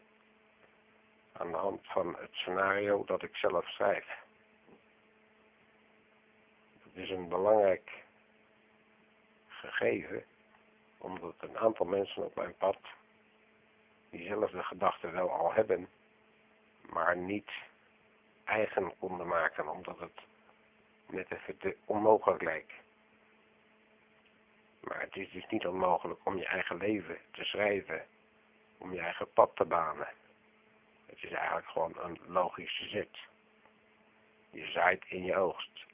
aan 1.32 1.50
de 1.50 1.56
hand 1.56 1.80
van 1.86 2.16
het 2.18 2.32
scenario 2.32 3.04
dat 3.04 3.22
ik 3.22 3.36
zelf 3.36 3.68
schrijf. 3.68 4.06
Het 6.82 6.96
is 7.02 7.10
een 7.10 7.28
belangrijk 7.28 7.90
gegeven, 9.48 10.24
omdat 10.98 11.34
een 11.38 11.58
aantal 11.58 11.86
mensen 11.86 12.24
op 12.24 12.34
mijn 12.34 12.56
pad 12.56 12.78
diezelfde 14.10 14.62
gedachten 14.62 15.12
wel 15.12 15.30
al 15.30 15.52
hebben, 15.52 15.88
maar 16.90 17.16
niet 17.16 17.50
eigen 18.44 18.98
konden 18.98 19.26
maken, 19.26 19.68
omdat 19.68 19.98
het 19.98 20.20
net 21.06 21.30
even 21.30 21.56
te 21.58 21.76
onmogelijk 21.84 22.42
lijkt. 22.42 22.72
Maar 24.80 25.00
het 25.00 25.16
is 25.16 25.30
dus 25.30 25.46
niet 25.50 25.66
onmogelijk 25.66 26.20
om 26.24 26.36
je 26.36 26.46
eigen 26.46 26.76
leven 26.76 27.18
te 27.30 27.44
schrijven, 27.44 28.06
om 28.84 28.92
je 28.92 29.00
eigen 29.00 29.32
pad 29.32 29.56
te 29.56 29.64
banen. 29.64 30.08
Het 31.06 31.22
is 31.22 31.30
eigenlijk 31.30 31.66
gewoon 31.66 31.98
een 31.98 32.20
logische 32.26 32.88
zet. 32.88 33.18
Je 34.50 34.66
zaait 34.66 35.04
in 35.08 35.24
je 35.24 35.36
oogst. 35.36 35.84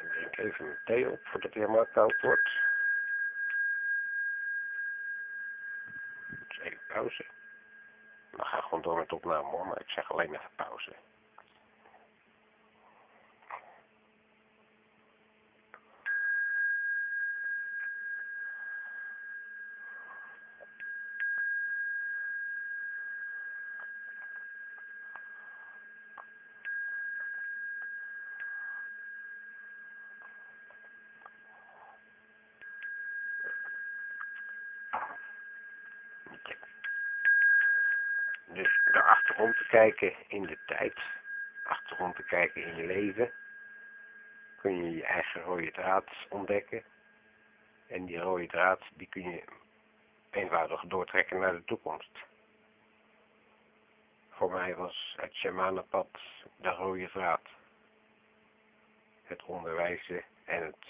Ik 0.00 0.10
drink 0.10 0.36
even 0.36 0.64
mijn 0.64 0.78
thee 0.84 1.10
op 1.10 1.20
voordat 1.22 1.42
het 1.42 1.54
helemaal 1.54 1.86
koud 1.86 2.20
wordt. 2.20 2.50
Dus 6.48 6.58
even 6.58 6.80
pauze. 6.86 7.26
Dan 8.30 8.46
ga 8.46 8.56
ik 8.56 8.62
gewoon 8.62 8.82
door 8.82 8.96
met 8.96 9.12
opname 9.12 9.48
hoor, 9.48 9.66
maar 9.66 9.80
ik 9.80 9.88
zeg 9.88 10.12
alleen 10.12 10.34
even 10.34 10.50
pauze. 10.56 10.92
De 38.92 39.02
achterom 39.02 39.52
te 39.52 39.66
kijken 39.68 40.14
in 40.28 40.42
de 40.42 40.58
tijd, 40.66 40.98
achterom 41.64 42.14
te 42.14 42.22
kijken 42.22 42.64
in 42.64 42.76
je 42.76 42.86
leven, 42.86 43.32
kun 44.60 44.84
je 44.84 44.96
je 44.96 45.04
eigen 45.04 45.42
rode 45.42 45.70
draad 45.70 46.04
ontdekken. 46.28 46.82
En 47.86 48.04
die 48.04 48.18
rode 48.18 48.46
draad, 48.46 48.80
die 48.94 49.06
kun 49.06 49.30
je 49.30 49.44
eenvoudig 50.30 50.80
doortrekken 50.80 51.40
naar 51.40 51.52
de 51.52 51.64
toekomst. 51.64 52.18
Voor 54.30 54.50
mij 54.50 54.74
was 54.74 55.14
het 55.16 55.34
shamanenpad 55.34 56.18
de 56.56 56.68
rode 56.70 57.10
draad. 57.10 57.48
Het 59.22 59.42
onderwijzen 59.42 60.24
en 60.44 60.62
het 60.62 60.86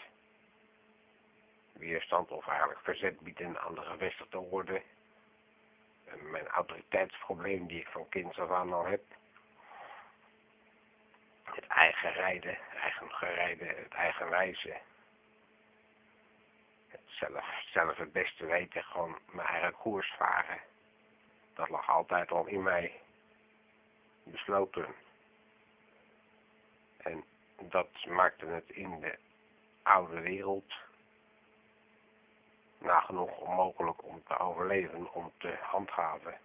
weerstand 1.73 2.31
of 2.31 2.49
eigenlijk 2.49 2.81
verzet 2.81 3.21
bieden 3.21 3.61
aan 3.61 3.75
de 3.75 3.83
gevestigde 3.83 4.39
orde 4.39 4.83
mijn 6.21 6.49
autoriteitsprobleem 6.49 7.67
die 7.67 7.81
ik 7.81 7.89
van 7.89 8.09
kinds 8.09 8.39
af 8.39 8.51
aan 8.51 8.73
al 8.73 8.85
heb. 8.85 9.03
Het 11.43 11.67
eigen 11.67 12.13
rijden, 12.13 12.59
eigen 12.75 13.11
gerijden, 13.11 13.69
het 13.69 13.93
eigen 13.93 14.29
wijzen. 14.29 14.81
Het 16.89 17.01
zelf, 17.07 17.45
zelf 17.67 17.97
het 17.97 18.13
beste 18.13 18.47
weten, 18.47 18.85
gewoon 18.85 19.19
mijn 19.31 19.49
eigen 19.49 19.73
koers 19.73 20.15
varen. 20.19 20.61
Dat 21.55 21.69
lag 21.69 21.89
altijd 21.89 22.31
al 22.31 22.47
in 22.47 22.63
mij 22.63 23.01
besloten. 24.23 24.95
En 26.97 27.25
dat 27.59 28.07
maakte 28.07 28.47
het 28.47 28.71
in 28.71 29.01
de 29.01 29.19
oude 29.83 30.21
wereld 30.21 30.73
nagenoeg 32.85 33.37
onmogelijk 33.37 34.05
om 34.05 34.23
te 34.25 34.39
overleven, 34.39 35.13
om 35.13 35.33
te 35.39 35.59
handhaven. 35.61 36.39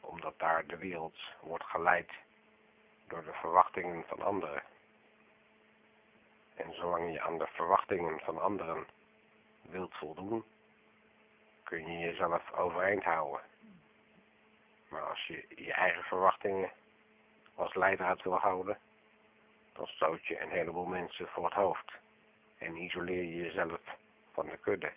Omdat 0.00 0.38
daar 0.38 0.66
de 0.66 0.76
wereld 0.76 1.16
wordt 1.40 1.64
geleid 1.64 2.10
door 3.08 3.24
de 3.24 3.32
verwachtingen 3.32 4.04
van 4.06 4.22
anderen. 4.22 4.62
En 6.54 6.74
zolang 6.74 7.12
je 7.12 7.20
aan 7.20 7.38
de 7.38 7.46
verwachtingen 7.46 8.20
van 8.20 8.40
anderen 8.40 8.86
wilt 9.62 9.94
voldoen, 9.94 10.44
kun 11.62 11.92
je 11.92 11.98
jezelf 11.98 12.52
overeind 12.52 13.04
houden. 13.04 13.40
Maar 14.88 15.02
als 15.02 15.26
je 15.26 15.46
je 15.48 15.72
eigen 15.72 16.02
verwachtingen 16.02 16.72
als 17.54 17.74
leidraad 17.74 18.22
wil 18.22 18.38
houden, 18.38 18.78
dan 19.72 19.86
stoot 19.86 20.26
je 20.26 20.40
een 20.40 20.50
heleboel 20.50 20.86
mensen 20.86 21.28
voor 21.28 21.44
het 21.44 21.54
hoofd 21.54 21.92
en 22.58 22.76
isoleer 22.76 23.22
je 23.22 23.36
jezelf 23.36 23.80
van 24.32 24.46
de 24.46 24.56
kudde. 24.56 24.92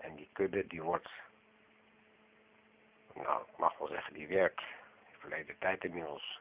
En 0.00 0.14
die 0.16 0.28
kudde 0.32 0.66
die 0.66 0.82
wordt, 0.82 1.08
nou 3.14 3.42
ik 3.42 3.56
mag 3.56 3.78
wel 3.78 3.88
zeggen, 3.88 4.14
die 4.14 4.26
werd 4.28 4.60
in 5.12 5.18
verleden 5.18 5.58
tijd 5.58 5.84
inmiddels 5.84 6.40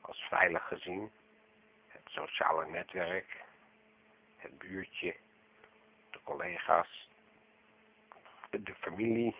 als 0.00 0.26
veilig 0.28 0.66
gezien. 0.66 1.10
Het 1.88 2.02
sociale 2.04 2.66
netwerk, 2.66 3.44
het 4.36 4.58
buurtje, 4.58 5.16
de 6.10 6.18
collega's, 6.22 7.08
de 8.50 8.74
familie, 8.74 9.36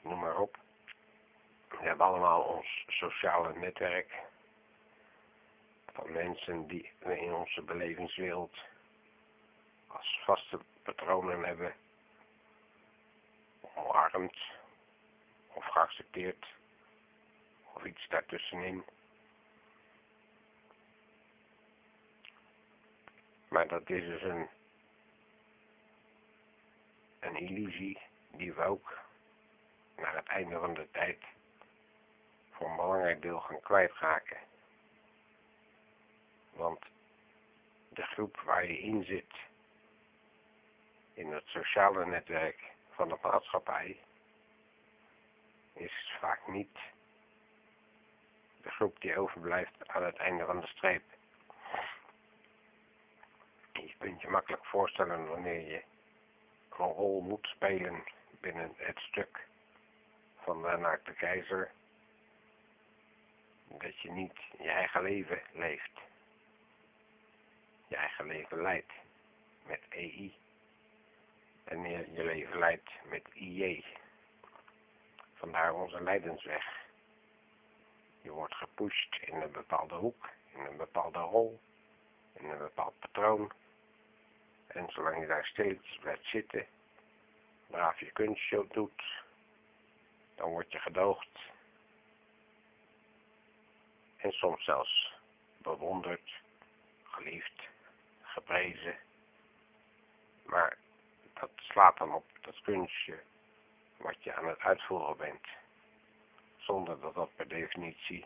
noem 0.00 0.18
maar 0.18 0.38
op. 0.38 0.58
We 1.68 1.76
hebben 1.86 2.06
allemaal 2.06 2.42
ons 2.42 2.84
sociale 2.88 3.58
netwerk 3.58 4.12
van 5.92 6.12
mensen 6.12 6.66
die 6.66 6.92
we 6.98 7.18
in 7.18 7.32
onze 7.32 7.62
belevingswereld 7.62 8.58
als 9.86 10.20
vaste 10.24 10.60
patronen 10.82 11.44
hebben 11.44 11.74
omarmd 13.74 14.36
of 15.52 15.64
geaccepteerd 15.64 16.46
of 17.74 17.84
iets 17.84 18.08
daartussenin. 18.08 18.84
Maar 23.48 23.68
dat 23.68 23.90
is 23.90 24.04
dus 24.04 24.22
een, 24.22 24.48
een 27.20 27.36
illusie 27.36 27.98
die 28.30 28.52
we 28.52 28.62
ook 28.62 28.98
naar 29.96 30.16
het 30.16 30.26
einde 30.26 30.58
van 30.58 30.74
de 30.74 30.88
tijd 30.90 31.18
voor 32.50 32.68
een 32.68 32.76
belangrijk 32.76 33.22
deel 33.22 33.40
gaan 33.40 33.60
kwijtraken. 33.60 34.38
Want 36.52 36.84
de 37.88 38.02
groep 38.02 38.40
waar 38.40 38.66
je 38.66 38.78
in 38.78 39.04
zit, 39.04 39.32
in 41.12 41.32
het 41.32 41.46
sociale 41.46 42.06
netwerk, 42.06 42.69
van 43.00 43.08
de 43.08 43.18
maatschappij 43.22 44.00
is 45.72 46.16
vaak 46.20 46.48
niet 46.48 46.78
de 48.62 48.70
groep 48.70 49.00
die 49.00 49.18
overblijft 49.18 49.88
aan 49.88 50.02
het 50.04 50.16
einde 50.16 50.44
van 50.44 50.60
de 50.60 50.66
streep. 50.66 51.02
Je 53.72 53.94
kunt 53.98 54.20
je 54.20 54.28
makkelijk 54.28 54.64
voorstellen 54.64 55.28
wanneer 55.28 55.70
je 55.70 55.82
een 56.70 56.86
rol 56.86 57.20
moet 57.20 57.46
spelen 57.46 58.04
binnen 58.40 58.72
het 58.76 58.98
stuk 58.98 59.46
van 60.36 60.62
de 60.62 60.76
naakte 60.76 61.12
keizer, 61.12 61.70
dat 63.64 64.00
je 64.00 64.10
niet 64.10 64.38
je 64.58 64.70
eigen 64.70 65.02
leven 65.02 65.42
leeft. 65.52 66.00
Je 67.88 67.96
eigen 67.96 68.26
leven 68.26 68.62
leidt 68.62 68.92
met 69.66 69.80
EI 69.88 70.34
en 71.70 71.90
je, 72.12 72.24
leven 72.24 72.58
leidt 72.58 72.90
met 73.04 73.22
IJ. 73.32 73.84
Vandaar 75.34 75.74
onze 75.74 76.02
leidensweg. 76.02 76.64
Je 78.22 78.30
wordt 78.30 78.54
gepusht 78.54 79.16
in 79.20 79.34
een 79.34 79.52
bepaalde 79.52 79.94
hoek, 79.94 80.28
in 80.54 80.60
een 80.60 80.76
bepaalde 80.76 81.18
rol, 81.18 81.60
in 82.32 82.50
een 82.50 82.58
bepaald 82.58 82.98
patroon. 82.98 83.52
En 84.66 84.88
zolang 84.88 85.20
je 85.20 85.26
daar 85.26 85.46
steeds 85.46 85.98
blijft 86.00 86.26
zitten, 86.26 86.66
braaf 87.66 88.00
je 88.00 88.10
kunstje 88.10 88.66
doet, 88.70 89.02
dan 90.34 90.50
word 90.50 90.72
je 90.72 90.78
gedoogd. 90.78 91.38
En 94.16 94.32
soms 94.32 94.64
zelfs 94.64 95.12
bewonderd, 95.58 96.30
geliefd, 97.02 97.62
geprezen. 98.22 98.98
Maar 100.44 100.76
dat 101.40 101.50
slaat 101.56 101.98
dan 101.98 102.14
op 102.14 102.24
dat 102.40 102.60
kunstje 102.60 103.18
wat 103.96 104.22
je 104.22 104.34
aan 104.34 104.48
het 104.48 104.58
uitvoeren 104.58 105.16
bent. 105.16 105.46
Zonder 106.56 107.00
dat 107.00 107.14
dat 107.14 107.34
per 107.36 107.48
definitie 107.48 108.24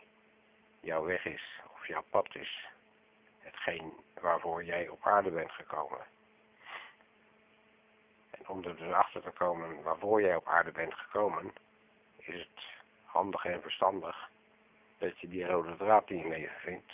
jouw 0.79 1.03
weg 1.03 1.25
is 1.25 1.61
of 1.73 1.87
jouw 1.87 2.03
pad 2.09 2.35
is. 2.35 2.67
Hetgeen 3.39 3.93
waarvoor 4.21 4.63
jij 4.63 4.87
op 4.87 5.05
aarde 5.05 5.31
bent 5.31 5.51
gekomen. 5.51 6.05
En 8.31 8.47
om 8.47 8.63
er 8.63 8.77
dus 8.77 8.91
achter 8.93 9.21
te 9.21 9.31
komen 9.31 9.83
waarvoor 9.83 10.21
jij 10.21 10.35
op 10.35 10.47
aarde 10.47 10.71
bent 10.71 10.93
gekomen, 10.93 11.53
is 12.17 12.39
het 12.39 12.65
handig 13.03 13.45
en 13.45 13.61
verstandig 13.61 14.29
dat 14.97 15.19
je 15.19 15.27
die 15.27 15.45
rode 15.45 15.75
draad 15.75 16.09
in 16.09 16.17
je 16.17 16.27
leven 16.27 16.59
vindt, 16.59 16.93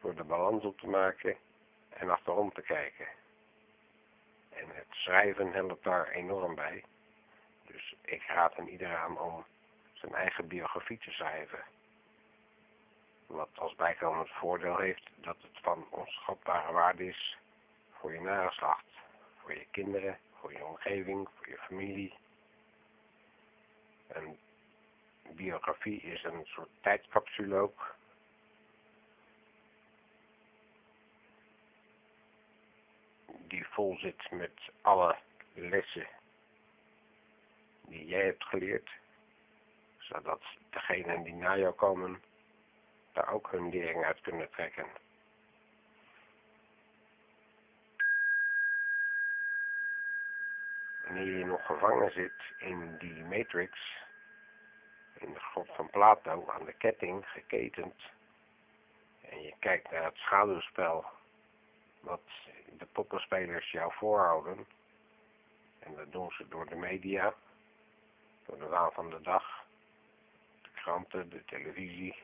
door 0.00 0.14
de 0.14 0.24
balans 0.24 0.64
op 0.64 0.78
te 0.78 0.86
maken 0.86 1.36
en 1.88 2.10
achterom 2.10 2.52
te 2.52 2.62
kijken. 2.62 3.06
En 4.54 4.68
het 4.74 4.86
schrijven 4.90 5.52
helpt 5.52 5.84
daar 5.84 6.08
enorm 6.08 6.54
bij. 6.54 6.84
Dus 7.66 7.94
ik 8.04 8.22
raad 8.26 8.58
aan 8.58 8.66
iedereen 8.66 8.96
aan 8.96 9.18
om 9.18 9.44
zijn 9.92 10.14
eigen 10.14 10.48
biografie 10.48 10.98
te 10.98 11.10
schrijven. 11.10 11.64
Wat 13.26 13.48
als 13.54 13.74
bijkomend 13.74 14.28
voordeel 14.28 14.78
heeft 14.78 15.10
dat 15.14 15.36
het 15.40 15.62
van 15.62 15.86
onschatbare 15.90 16.72
waarde 16.72 17.06
is 17.06 17.38
voor 17.92 18.12
je 18.12 18.20
nageslacht, 18.20 18.84
voor 19.38 19.54
je 19.54 19.66
kinderen, 19.70 20.18
voor 20.40 20.52
je 20.52 20.64
omgeving, 20.64 21.28
voor 21.36 21.48
je 21.48 21.58
familie. 21.58 22.14
Een 24.08 24.38
biografie 25.30 26.00
is 26.00 26.22
een 26.22 26.44
soort 26.44 26.68
tijdcapsule 26.80 27.56
ook 27.56 27.94
die 33.54 33.66
vol 33.66 33.96
zit 33.98 34.30
met 34.30 34.58
alle 34.82 35.16
lessen 35.54 36.06
die 37.86 38.06
jij 38.06 38.24
hebt 38.24 38.44
geleerd, 38.44 38.90
zodat 39.98 40.42
degenen 40.70 41.22
die 41.22 41.34
na 41.34 41.56
jou 41.56 41.74
komen, 41.74 42.22
daar 43.12 43.28
ook 43.28 43.50
hun 43.50 43.68
lering 43.70 44.04
uit 44.04 44.20
kunnen 44.20 44.50
trekken. 44.50 44.86
Wanneer 51.04 51.38
je 51.38 51.44
nog 51.44 51.66
gevangen 51.66 52.12
zit 52.12 52.40
in 52.58 52.96
die 52.98 53.24
matrix, 53.24 53.78
in 55.18 55.32
de 55.32 55.40
grot 55.40 55.68
van 55.74 55.90
Plato, 55.90 56.48
aan 56.48 56.64
de 56.64 56.72
ketting 56.72 57.26
geketend, 57.26 58.02
en 59.20 59.42
je 59.42 59.54
kijkt 59.58 59.90
naar 59.90 60.04
het 60.04 60.16
schaduwspel 60.16 61.04
wat 62.00 62.28
poppenspelers 62.94 63.70
jou 63.70 63.92
voorhouden, 63.92 64.66
en 65.78 65.94
dat 65.94 66.12
doen 66.12 66.30
ze 66.30 66.48
door 66.48 66.66
de 66.66 66.76
media, 66.76 67.34
door 68.46 68.58
de 68.58 68.66
waan 68.66 68.92
van 68.92 69.10
de 69.10 69.20
dag, 69.20 69.64
de 70.62 70.68
kranten, 70.74 71.30
de 71.30 71.44
televisie, 71.44 72.16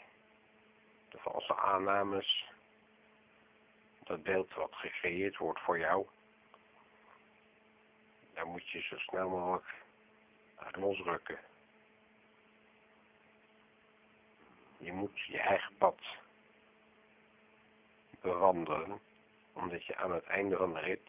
de 1.08 1.18
valse 1.18 1.56
aannames, 1.56 2.50
dat 4.04 4.22
beeld 4.22 4.54
wat 4.54 4.74
gecreëerd 4.74 5.36
wordt 5.36 5.60
voor 5.60 5.78
jou, 5.78 6.06
daar 8.34 8.46
moet 8.46 8.68
je 8.68 8.80
zo 8.80 8.98
snel 8.98 9.28
mogelijk 9.28 9.74
uit 10.56 10.76
losrukken. 10.76 11.38
Je 14.78 14.92
moet 14.92 15.20
je 15.20 15.38
eigen 15.38 15.76
pad 15.78 15.98
bewandelen, 18.20 19.00
omdat 19.52 19.86
je 19.86 19.96
aan 19.96 20.12
het 20.12 20.24
einde 20.24 20.56
van 20.56 20.74
de 20.74 20.80
rit 20.80 21.08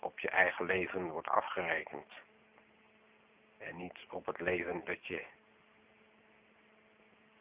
op 0.00 0.18
je 0.18 0.28
eigen 0.28 0.64
leven 0.64 1.08
wordt 1.08 1.28
afgerekend. 1.28 2.12
En 3.58 3.76
niet 3.76 3.98
op 4.10 4.26
het 4.26 4.40
leven 4.40 4.84
dat 4.84 5.06
je 5.06 5.24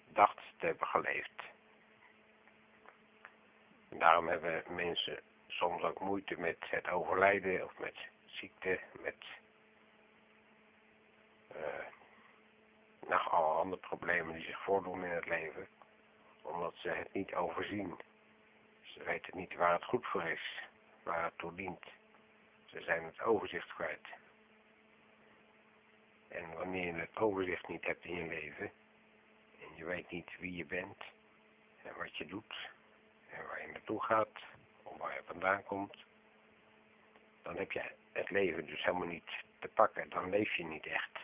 dacht 0.08 0.42
te 0.58 0.66
hebben 0.66 0.88
geleefd. 0.88 1.42
En 3.90 4.00
daarom 4.00 4.28
hebben 4.28 4.64
mensen 4.68 5.20
soms 5.48 5.84
ook 5.84 6.00
moeite 6.00 6.40
met 6.40 6.58
het 6.60 6.90
overlijden 6.90 7.64
of 7.64 7.80
met 7.80 7.96
ziekte, 8.26 8.80
met 9.02 9.16
uh, 11.56 11.86
nog 13.08 13.32
alle 13.32 13.54
andere 13.54 13.82
problemen 13.82 14.36
die 14.36 14.46
zich 14.46 14.64
voordoen 14.64 15.04
in 15.04 15.12
het 15.12 15.28
leven, 15.28 15.68
omdat 16.42 16.74
ze 16.76 16.90
het 16.90 17.14
niet 17.14 17.36
overzien. 17.36 17.98
Ze 18.94 19.04
weten 19.04 19.38
niet 19.38 19.56
waar 19.56 19.74
het 19.74 19.84
goed 19.84 20.06
voor 20.06 20.24
is, 20.24 20.62
waar 21.04 21.24
het 21.24 21.38
toe 21.38 21.56
dient. 21.56 21.86
Ze 22.66 22.82
zijn 22.82 23.04
het 23.04 23.22
overzicht 23.22 23.74
kwijt. 23.74 24.08
En 26.28 26.54
wanneer 26.54 26.86
je 26.86 27.00
het 27.00 27.18
overzicht 27.18 27.68
niet 27.68 27.86
hebt 27.86 28.06
in 28.06 28.16
je 28.16 28.28
leven, 28.28 28.72
en 29.60 29.76
je 29.76 29.86
weet 29.86 30.12
niet 30.12 30.38
wie 30.40 30.56
je 30.56 30.66
bent, 30.66 30.98
en 31.84 31.98
wat 31.98 32.18
je 32.18 32.26
doet, 32.26 32.70
en 33.30 33.48
waar 33.48 33.62
je 33.62 33.72
naartoe 33.72 34.04
gaat, 34.04 34.40
of 34.84 34.98
waar 34.98 35.14
je 35.14 35.22
vandaan 35.26 35.64
komt, 35.64 35.96
dan 37.42 37.58
heb 37.58 37.72
je 37.72 37.92
het 38.12 38.30
leven 38.30 38.66
dus 38.66 38.84
helemaal 38.84 39.08
niet 39.08 39.32
te 39.60 39.68
pakken. 39.68 40.10
Dan 40.10 40.30
leef 40.30 40.56
je 40.56 40.64
niet 40.64 40.86
echt. 40.86 41.20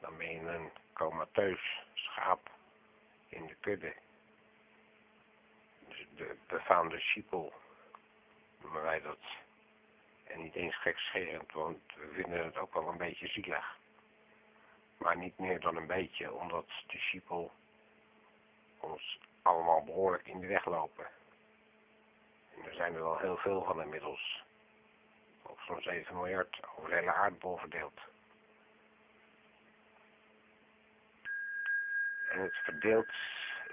Dan 0.00 0.16
ben 0.16 0.30
je 0.30 0.40
een 0.40 0.70
comateus 0.92 1.82
schaap 1.94 2.50
in 3.28 3.46
de 3.46 3.54
kudde. 3.60 3.94
De 6.22 6.36
befaamde 6.46 7.00
schiepel 7.00 7.52
noemen 8.60 8.82
wij 8.82 9.00
dat. 9.00 9.18
En 10.24 10.42
niet 10.42 10.54
eens 10.54 10.80
gekscherend, 10.80 11.52
want 11.52 11.80
we 11.96 12.08
vinden 12.12 12.44
het 12.44 12.56
ook 12.56 12.74
wel 12.74 12.88
een 12.88 12.96
beetje 12.96 13.26
zielig. 13.26 13.76
Maar 14.96 15.16
niet 15.16 15.38
meer 15.38 15.60
dan 15.60 15.76
een 15.76 15.86
beetje, 15.86 16.32
omdat 16.32 16.66
de 16.86 16.98
schiepel 16.98 17.52
ons 18.80 19.18
allemaal 19.42 19.84
behoorlijk 19.84 20.26
in 20.26 20.40
de 20.40 20.46
weg 20.46 20.64
lopen. 20.64 21.06
En 22.56 22.64
er 22.64 22.74
zijn 22.74 22.94
er 22.94 23.02
wel 23.02 23.18
heel 23.18 23.36
veel 23.36 23.64
van 23.64 23.82
inmiddels. 23.82 24.44
Op 25.42 25.60
zo'n 25.60 25.82
7 25.82 26.14
miljard 26.14 26.60
over 26.76 26.90
de 26.90 26.96
hele 26.96 27.12
aardbol 27.12 27.56
verdeeld. 27.56 28.00
En 32.30 32.40
het 32.40 32.54
verdeeld 32.54 33.12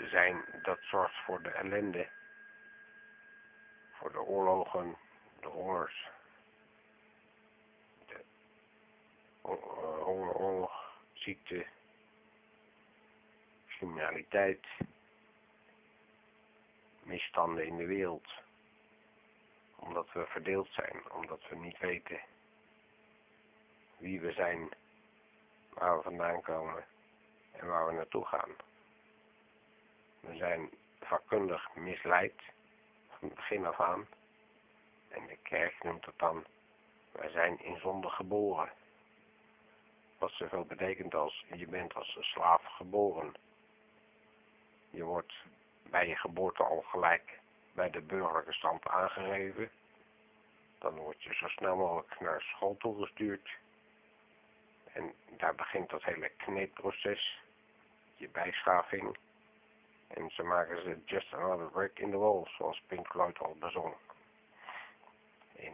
zijn, 0.10 0.46
dat 0.64 0.80
zorgt 0.82 1.16
voor 1.26 1.42
de 1.42 1.50
ellende. 1.50 2.08
Voor 4.00 4.12
de 4.12 4.22
oorlogen, 4.22 4.98
de 5.40 5.48
hongers. 5.48 6.08
De 8.08 8.24
honger, 10.04 10.34
oorlog, 10.34 10.94
ziekte, 11.14 11.66
criminaliteit, 13.68 14.66
misstanden 17.04 17.66
in 17.66 17.78
de 17.78 17.86
wereld 17.86 18.28
omdat 19.80 20.12
we 20.14 20.26
verdeeld 20.26 20.68
zijn, 20.72 21.12
omdat 21.12 21.42
we 21.50 21.56
niet 21.56 21.80
weten 21.80 22.20
wie 23.98 24.20
we 24.20 24.32
zijn, 24.32 24.70
waar 25.70 25.98
we 25.98 26.04
vandaan 26.04 26.42
komen 26.42 26.86
en 27.52 27.68
waar 27.68 27.88
we 27.88 27.94
naartoe 27.94 28.26
gaan. 28.26 28.50
We 30.20 30.36
zijn 30.36 30.70
vakkundig 31.00 31.76
misleid 31.76 32.42
van 33.20 33.28
het 33.28 33.38
begin 33.38 33.66
af 33.66 33.80
aan 33.80 34.08
en 35.10 35.28
de 35.28 35.38
kerk 35.42 35.84
noemt 35.84 36.06
het 36.06 36.20
dan, 36.20 36.46
wij 37.12 37.30
zijn 37.30 37.64
in 37.64 37.80
zonde 37.80 38.10
geboren. 38.10 38.72
Wat 40.18 40.32
zoveel 40.32 40.66
betekent 40.66 41.16
als 41.16 41.46
je 41.54 41.68
bent 41.68 41.94
als 41.94 42.16
een 42.16 42.24
slaaf 42.24 42.64
geboren. 42.64 43.34
Je 44.90 45.04
wordt 45.04 45.34
bij 45.84 46.08
je 46.08 46.16
geboorte 46.16 46.64
al 46.64 46.82
gelijk 46.82 47.40
bij 47.72 47.90
de 47.90 48.02
burgerlijke 48.02 48.54
stand 48.54 48.88
aangegeven. 48.88 49.70
Dan 50.78 50.96
word 50.96 51.24
je 51.24 51.34
zo 51.34 51.48
snel 51.48 51.76
mogelijk 51.76 52.20
naar 52.20 52.42
school 52.42 52.78
toegestuurd. 52.78 53.50
En 54.92 55.14
daar 55.38 55.56
begint 55.56 55.90
dat 55.90 56.04
hele 56.04 56.30
kneedproces, 56.30 57.40
je 58.16 58.30
bijschaving. 58.30 59.18
En 60.10 60.30
ze 60.30 60.43
maken 60.43 60.82
ze 60.82 61.02
Just 61.06 61.34
Another 61.34 61.69
Brick 61.69 62.00
in 62.00 62.12
the 62.12 62.17
Wall, 62.17 62.45
zoals 62.58 62.82
Pink 62.88 63.08
Floyd 63.08 63.39
al 63.39 63.56
bezong. 63.60 63.93
In 65.54 65.74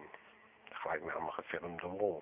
de 0.69 0.76
gelijknamige 0.76 1.43
film 1.43 1.80
The 1.80 1.95
Wall. 1.95 2.21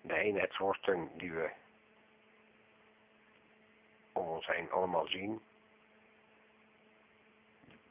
De 0.00 0.14
eenheidsworsten 0.14 1.10
die 1.18 1.32
we 1.32 1.50
om 4.12 4.26
ons 4.26 4.46
heen 4.46 4.70
allemaal 4.70 5.06
zien, 5.06 5.42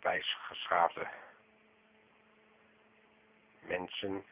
wijsgeschaafde 0.01 1.07
mensen. 3.59 4.11
Een 4.11 4.23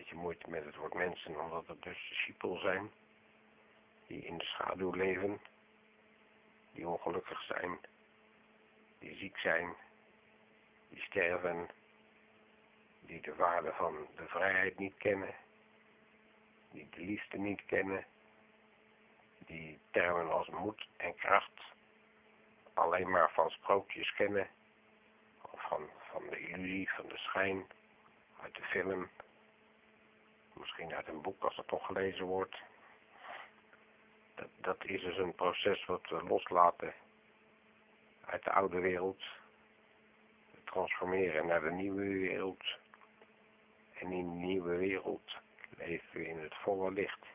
beetje 0.00 0.14
moeite 0.14 0.50
met 0.50 0.64
het 0.64 0.76
woord 0.76 0.94
mensen, 0.94 1.40
omdat 1.40 1.66
het 1.66 1.82
dus 1.82 2.06
discipelen 2.08 2.60
zijn. 2.60 2.90
Die 4.06 4.24
in 4.24 4.38
de 4.38 4.44
schaduw 4.44 4.90
leven. 4.90 5.40
Die 6.72 6.88
ongelukkig 6.88 7.42
zijn. 7.42 7.78
Die 8.98 9.16
ziek 9.16 9.38
zijn. 9.38 9.74
Die 10.88 11.02
sterven. 11.02 11.68
Die 13.00 13.20
de 13.20 13.34
waarde 13.34 13.72
van 13.72 14.06
de 14.16 14.26
vrijheid 14.26 14.78
niet 14.78 14.96
kennen. 14.96 15.34
Die 16.70 16.88
de 16.90 17.00
liefde 17.00 17.38
niet 17.38 17.64
kennen. 17.66 18.06
Die 19.38 19.78
termen 19.90 20.32
als 20.32 20.48
moed 20.48 20.86
en 20.96 21.14
kracht 21.14 21.72
alleen 22.74 23.10
maar 23.10 23.30
van 23.30 23.50
sprookjes 23.50 24.14
kennen, 24.14 24.48
of 25.40 25.68
van, 25.68 25.88
van 25.98 26.22
de 26.30 26.38
illusie, 26.38 26.90
van 26.90 27.08
de 27.08 27.18
schijn, 27.18 27.66
uit 28.42 28.54
de 28.54 28.62
film, 28.62 29.08
misschien 30.52 30.94
uit 30.94 31.08
een 31.08 31.22
boek 31.22 31.42
als 31.44 31.56
het 31.56 31.68
toch 31.68 31.86
gelezen 31.86 32.24
wordt. 32.24 32.56
Dat, 34.60 34.84
is 34.84 35.00
dus 35.02 35.16
een 35.16 35.34
proces 35.34 35.84
wat 35.84 36.08
we 36.08 36.22
loslaten 36.22 36.94
uit 38.24 38.44
de 38.44 38.52
oude 38.52 38.80
wereld, 38.80 39.22
transformeren 40.64 41.46
naar 41.46 41.60
de 41.60 41.70
nieuwe 41.70 42.04
wereld. 42.04 42.64
En 43.94 44.12
in 44.12 44.30
die 44.30 44.46
nieuwe 44.46 44.76
wereld 44.76 45.36
leven 45.76 46.08
we 46.12 46.26
in 46.26 46.38
het 46.38 46.54
volle 46.54 46.92
licht. 46.92 47.26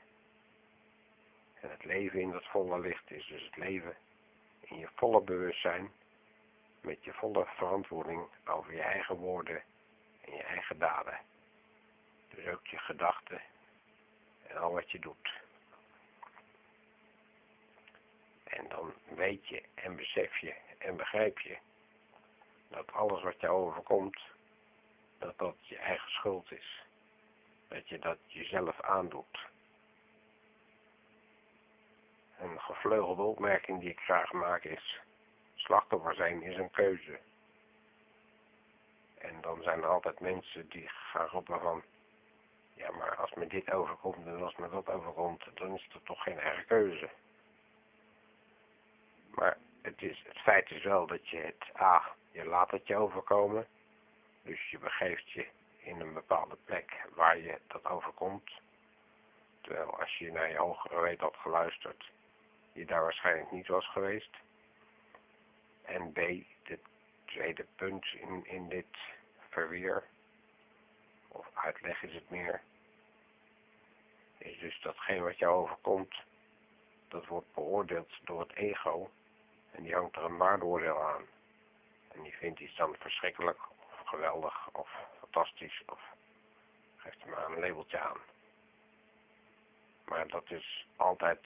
En 1.61 1.69
het 1.69 1.83
leven 1.83 2.19
in 2.19 2.31
dat 2.31 2.45
volle 2.45 2.79
licht 2.79 3.11
is 3.11 3.27
dus 3.27 3.43
het 3.43 3.57
leven 3.57 3.97
in 4.61 4.77
je 4.77 4.89
volle 4.95 5.21
bewustzijn, 5.21 5.91
met 6.81 7.03
je 7.03 7.13
volle 7.13 7.45
verantwoording 7.45 8.27
over 8.45 8.73
je 8.73 8.81
eigen 8.81 9.15
woorden 9.15 9.63
en 10.21 10.33
je 10.33 10.43
eigen 10.43 10.79
daden. 10.79 11.19
Dus 12.35 12.47
ook 12.47 12.67
je 12.67 12.77
gedachten 12.77 13.41
en 14.47 14.57
al 14.57 14.71
wat 14.71 14.91
je 14.91 14.99
doet. 14.99 15.48
En 18.49 18.67
dan 18.69 18.93
weet 19.15 19.47
je 19.47 19.63
en 19.75 19.95
besef 19.95 20.37
je 20.37 20.55
en 20.77 20.95
begrijp 20.95 21.39
je 21.39 21.57
dat 22.67 22.91
alles 22.91 23.23
wat 23.23 23.39
jou 23.39 23.65
overkomt, 23.67 24.19
dat 25.17 25.37
dat 25.37 25.55
je 25.61 25.77
eigen 25.77 26.11
schuld 26.11 26.51
is. 26.51 26.83
dat 27.67 27.89
je 27.89 27.99
dat 27.99 28.17
jezelf 28.27 28.81
aandoet. 28.81 29.47
Een 32.39 32.59
gevleugelde 32.61 33.21
opmerking 33.21 33.79
die 33.79 33.89
ik 33.89 33.99
graag 33.99 34.31
maak 34.31 34.63
is, 34.63 34.99
slachtoffer 35.55 36.15
zijn 36.15 36.41
is 36.41 36.57
een 36.57 36.71
keuze. 36.71 37.19
En 39.17 39.41
dan 39.41 39.63
zijn 39.63 39.79
er 39.79 39.87
altijd 39.87 40.19
mensen 40.19 40.69
die 40.69 40.89
gaan 40.89 41.27
roepen 41.27 41.59
van, 41.59 41.83
ja 42.73 42.91
maar 42.91 43.15
als 43.15 43.33
me 43.33 43.47
dit 43.47 43.71
overkomt 43.71 44.25
en 44.25 44.43
als 44.43 44.55
me 44.55 44.69
dat 44.69 44.89
overkomt, 44.89 45.43
dan 45.53 45.75
is 45.75 45.87
het 45.91 46.05
toch 46.05 46.23
geen 46.23 46.39
eigen 46.39 46.65
keuze. 46.65 47.09
Maar 49.39 49.57
het, 49.81 50.01
is, 50.01 50.23
het 50.27 50.37
feit 50.37 50.71
is 50.71 50.83
wel 50.83 51.07
dat 51.07 51.27
je 51.29 51.37
het, 51.37 51.73
ah, 51.73 52.05
je 52.31 52.45
laat 52.45 52.71
het 52.71 52.87
je 52.87 52.95
overkomen, 52.95 53.67
dus 54.43 54.69
je 54.69 54.77
begeeft 54.77 55.31
je 55.31 55.47
in 55.77 55.99
een 55.99 56.13
bepaalde 56.13 56.57
plek 56.65 57.05
waar 57.15 57.37
je 57.37 57.57
dat 57.67 57.85
overkomt. 57.85 58.51
Terwijl 59.61 59.99
als 59.99 60.17
je 60.17 60.31
naar 60.31 60.49
je 60.49 60.57
hogere 60.57 61.01
weet 61.01 61.19
had 61.19 61.35
geluisterd, 61.35 62.11
je 62.71 62.85
daar 62.85 63.01
waarschijnlijk 63.01 63.51
niet 63.51 63.67
was 63.67 63.89
geweest. 63.91 64.37
En 65.81 66.11
B, 66.11 66.15
de 66.63 66.79
tweede 67.25 67.65
punt 67.75 68.05
in, 68.05 68.45
in 68.45 68.69
dit 68.69 68.97
verweer, 69.49 70.03
of 71.27 71.47
uitleg 71.53 72.03
is 72.03 72.13
het 72.13 72.29
meer, 72.29 72.61
is 74.37 74.59
dus 74.59 74.81
datgene 74.81 75.21
wat 75.21 75.37
jou 75.37 75.55
overkomt, 75.55 76.15
dat 77.07 77.25
wordt 77.25 77.53
beoordeeld 77.53 78.11
door 78.23 78.39
het 78.39 78.55
ego 78.55 79.11
en 79.71 79.83
die 79.83 79.93
hangt 79.93 80.15
er 80.15 80.23
een 80.23 80.37
waardeoordeel 80.37 81.03
aan. 81.03 81.25
En 82.11 82.21
die 82.21 82.37
vindt 82.37 82.59
iets 82.59 82.75
dan 82.75 82.95
verschrikkelijk 82.99 83.59
of 83.69 84.07
geweldig 84.07 84.69
of 84.71 84.89
fantastisch 85.19 85.83
of 85.85 86.01
geeft 86.97 87.21
er 87.21 87.29
maar 87.29 87.45
een 87.45 87.59
labeltje 87.59 87.99
aan. 87.99 88.17
Maar 90.05 90.27
dat 90.27 90.51
is 90.51 90.87
altijd 90.95 91.45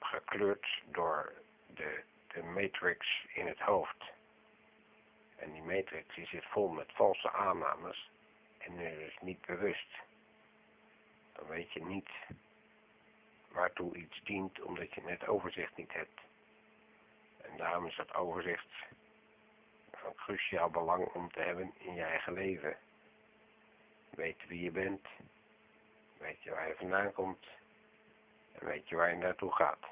gekleurd 0.00 0.82
door 0.84 1.32
de, 1.66 2.02
de 2.26 2.42
matrix 2.42 3.26
in 3.34 3.46
het 3.46 3.58
hoofd. 3.58 4.04
En 5.36 5.52
die 5.52 5.62
matrix 5.62 6.14
die 6.14 6.26
zit 6.26 6.44
vol 6.44 6.68
met 6.68 6.92
valse 6.92 7.32
aannames 7.32 8.10
en 8.58 8.78
is 8.78 9.16
niet 9.20 9.46
bewust. 9.46 9.88
Dan 11.32 11.46
weet 11.46 11.72
je 11.72 11.84
niet 11.84 12.08
waartoe 13.56 13.96
iets 13.96 14.20
dient 14.24 14.60
omdat 14.60 14.94
je 14.94 15.02
net 15.02 15.26
overzicht 15.26 15.76
niet 15.76 15.92
hebt. 15.92 16.20
En 17.42 17.56
daarom 17.56 17.86
is 17.86 17.96
dat 17.96 18.14
overzicht 18.14 18.72
van 19.90 20.14
cruciaal 20.14 20.70
belang 20.70 21.06
om 21.06 21.30
te 21.30 21.40
hebben 21.40 21.72
in 21.78 21.94
je 21.94 22.02
eigen 22.02 22.32
leven. 22.32 22.76
Weet 24.10 24.46
wie 24.46 24.62
je 24.62 24.70
bent, 24.70 25.06
weet 26.18 26.42
je 26.42 26.50
waar 26.50 26.68
je 26.68 26.74
vandaan 26.74 27.12
komt 27.12 27.46
en 28.52 28.66
weet 28.66 28.88
je 28.88 28.96
waar 28.96 29.10
je 29.10 29.16
naartoe 29.16 29.54
gaat. 29.54 29.84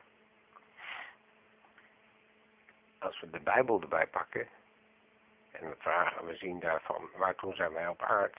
Als 2.98 3.20
we 3.20 3.30
de 3.30 3.40
Bijbel 3.40 3.80
erbij 3.80 4.06
pakken 4.06 4.48
en 5.50 5.68
we 5.68 5.76
vragen, 5.78 6.26
we 6.26 6.36
zien 6.36 6.60
daarvan 6.60 7.08
waartoe 7.16 7.54
zijn 7.54 7.72
wij 7.72 7.88
op 7.88 8.02
aard, 8.02 8.38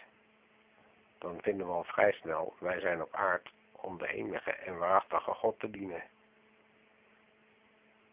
dan 1.17 1.41
vinden 1.41 1.67
we 1.67 1.73
al 1.73 1.83
vrij 1.83 2.11
snel, 2.11 2.55
wij 2.59 2.79
zijn 2.79 3.01
op 3.01 3.15
aard 3.15 3.53
om 3.81 3.97
de 3.97 4.07
enige 4.07 4.51
en 4.51 4.77
waarachtige 4.77 5.33
God 5.33 5.59
te 5.59 5.69
dienen. 5.69 6.03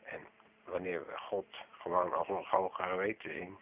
En 0.03 0.27
wanneer 0.65 1.07
we 1.07 1.19
God 1.19 1.47
gewoon 1.71 2.13
als 2.13 2.29
ons 2.29 2.49
hogere 2.49 2.97
weten 2.97 3.33
zien, 3.33 3.59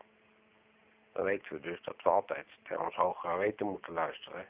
dan 1.12 1.24
weten 1.24 1.52
we 1.52 1.60
dus 1.60 1.82
dat 1.82 2.02
we 2.02 2.08
altijd 2.08 2.46
naar 2.68 2.80
ons 2.80 2.94
hogere 2.94 3.36
weten 3.36 3.66
moeten 3.66 3.92
luisteren, 3.92 4.48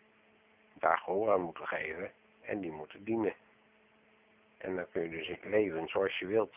daar 0.75 0.99
gehoor 0.99 1.33
aan 1.33 1.41
moeten 1.41 1.67
geven 1.67 2.13
en 2.41 2.61
die 2.61 2.71
moeten 2.73 3.05
dienen. 3.05 3.35
En 4.59 4.77
dan 4.77 4.91
kun 4.91 5.03
je 5.03 5.09
dus 5.09 5.43
leven 5.43 5.89
zoals 5.89 6.19
je 6.19 6.27
wilt. 6.27 6.55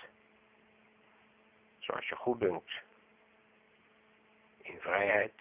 Zoals 1.79 2.09
je 2.09 2.15
goed 2.15 2.39
dunkt. 2.39 2.71
In 4.61 4.79
vrijheid, 4.79 5.33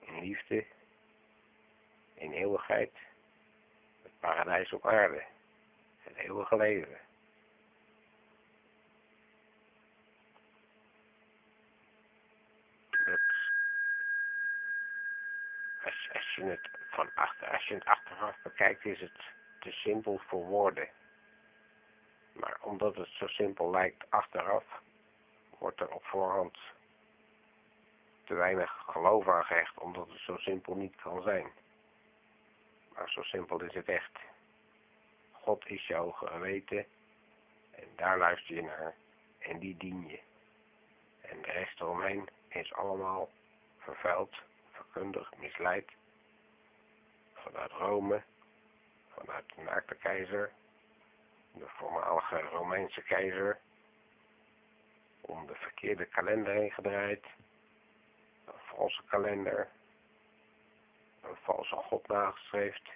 in 0.00 0.18
liefde, 0.18 0.66
in 2.14 2.32
eeuwigheid, 2.32 2.92
paradijs 4.22 4.72
op 4.72 4.86
aarde, 4.86 5.22
het 6.02 6.16
eeuwige 6.16 6.56
leven. 6.56 6.98
Als, 16.12 16.34
je 16.34 16.44
het 16.44 16.70
van 16.90 17.10
achter, 17.14 17.48
als 17.48 17.66
je 17.66 17.74
het 17.74 17.84
achteraf 17.84 18.36
bekijkt, 18.42 18.84
is 18.84 19.00
het 19.00 19.20
te 19.60 19.70
simpel 19.70 20.18
voor 20.26 20.44
woorden. 20.44 20.88
Maar 22.32 22.58
omdat 22.60 22.96
het 22.96 23.08
zo 23.08 23.26
simpel 23.26 23.70
lijkt 23.70 24.10
achteraf, 24.10 24.64
wordt 25.58 25.80
er 25.80 25.88
op 25.88 26.04
voorhand 26.04 26.58
te 28.24 28.34
weinig 28.34 28.84
geloof 28.86 29.28
aan 29.28 29.44
gehecht, 29.44 29.78
omdat 29.78 30.08
het 30.08 30.20
zo 30.20 30.36
simpel 30.36 30.74
niet 30.74 30.96
kan 30.96 31.22
zijn. 31.22 31.61
Maar 32.94 33.10
zo 33.10 33.22
simpel 33.22 33.62
is 33.62 33.74
het 33.74 33.88
echt. 33.88 34.18
God 35.32 35.68
is 35.68 35.86
jouw 35.86 36.10
geweten 36.10 36.86
en 37.70 37.88
daar 37.96 38.18
luister 38.18 38.54
je 38.54 38.62
naar 38.62 38.94
en 39.38 39.58
die 39.58 39.76
dien 39.76 40.08
je. 40.08 40.20
En 41.20 41.42
de 41.42 41.50
rest 41.50 41.80
eromheen 41.80 42.28
is 42.48 42.72
allemaal 42.72 43.28
vervuild, 43.78 44.36
verkundigd, 44.70 45.38
misleid. 45.38 45.90
Vanuit 47.34 47.70
Rome, 47.70 48.22
vanuit 49.08 49.44
de 49.56 49.62
naakte 49.62 49.94
keizer, 49.94 50.52
de 51.52 51.68
voormalige 51.68 52.40
Romeinse 52.40 53.02
keizer, 53.02 53.60
om 55.20 55.46
de 55.46 55.54
verkeerde 55.54 56.04
kalender 56.04 56.54
heen 56.54 56.70
gedraaid, 56.72 57.24
een 58.44 58.60
valse 58.64 59.02
kalender, 59.06 59.68
een 61.22 61.36
valse 61.42 61.76
God 61.76 62.08
nagestreefd, 62.08 62.90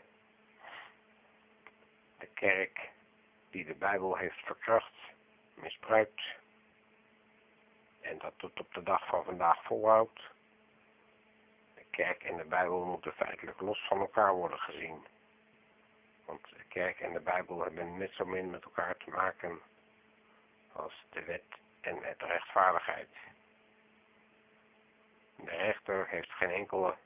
de 2.18 2.26
kerk 2.34 2.90
die 3.50 3.64
de 3.64 3.74
Bijbel 3.74 4.16
heeft 4.16 4.38
verkracht, 4.44 4.94
misbruikt 5.54 6.22
en 8.00 8.18
dat 8.18 8.32
tot 8.36 8.60
op 8.60 8.74
de 8.74 8.82
dag 8.82 9.06
van 9.06 9.24
vandaag 9.24 9.64
volhoudt. 9.64 10.20
De 11.74 11.84
kerk 11.90 12.22
en 12.22 12.36
de 12.36 12.44
Bijbel 12.44 12.84
moeten 12.84 13.12
feitelijk 13.12 13.60
los 13.60 13.86
van 13.86 13.98
elkaar 13.98 14.34
worden 14.34 14.58
gezien. 14.58 15.06
Want 16.24 16.48
de 16.48 16.64
kerk 16.68 17.00
en 17.00 17.12
de 17.12 17.20
Bijbel 17.20 17.62
hebben 17.62 17.98
net 17.98 18.12
zo 18.12 18.24
min 18.24 18.50
met 18.50 18.64
elkaar 18.64 18.96
te 18.96 19.10
maken 19.10 19.60
als 20.72 21.04
de 21.10 21.24
wet 21.24 21.44
en 21.80 21.94
de 21.94 22.26
rechtvaardigheid. 22.26 23.08
De 25.36 25.50
rechter 25.50 26.08
heeft 26.08 26.30
geen 26.30 26.50
enkele 26.50 26.96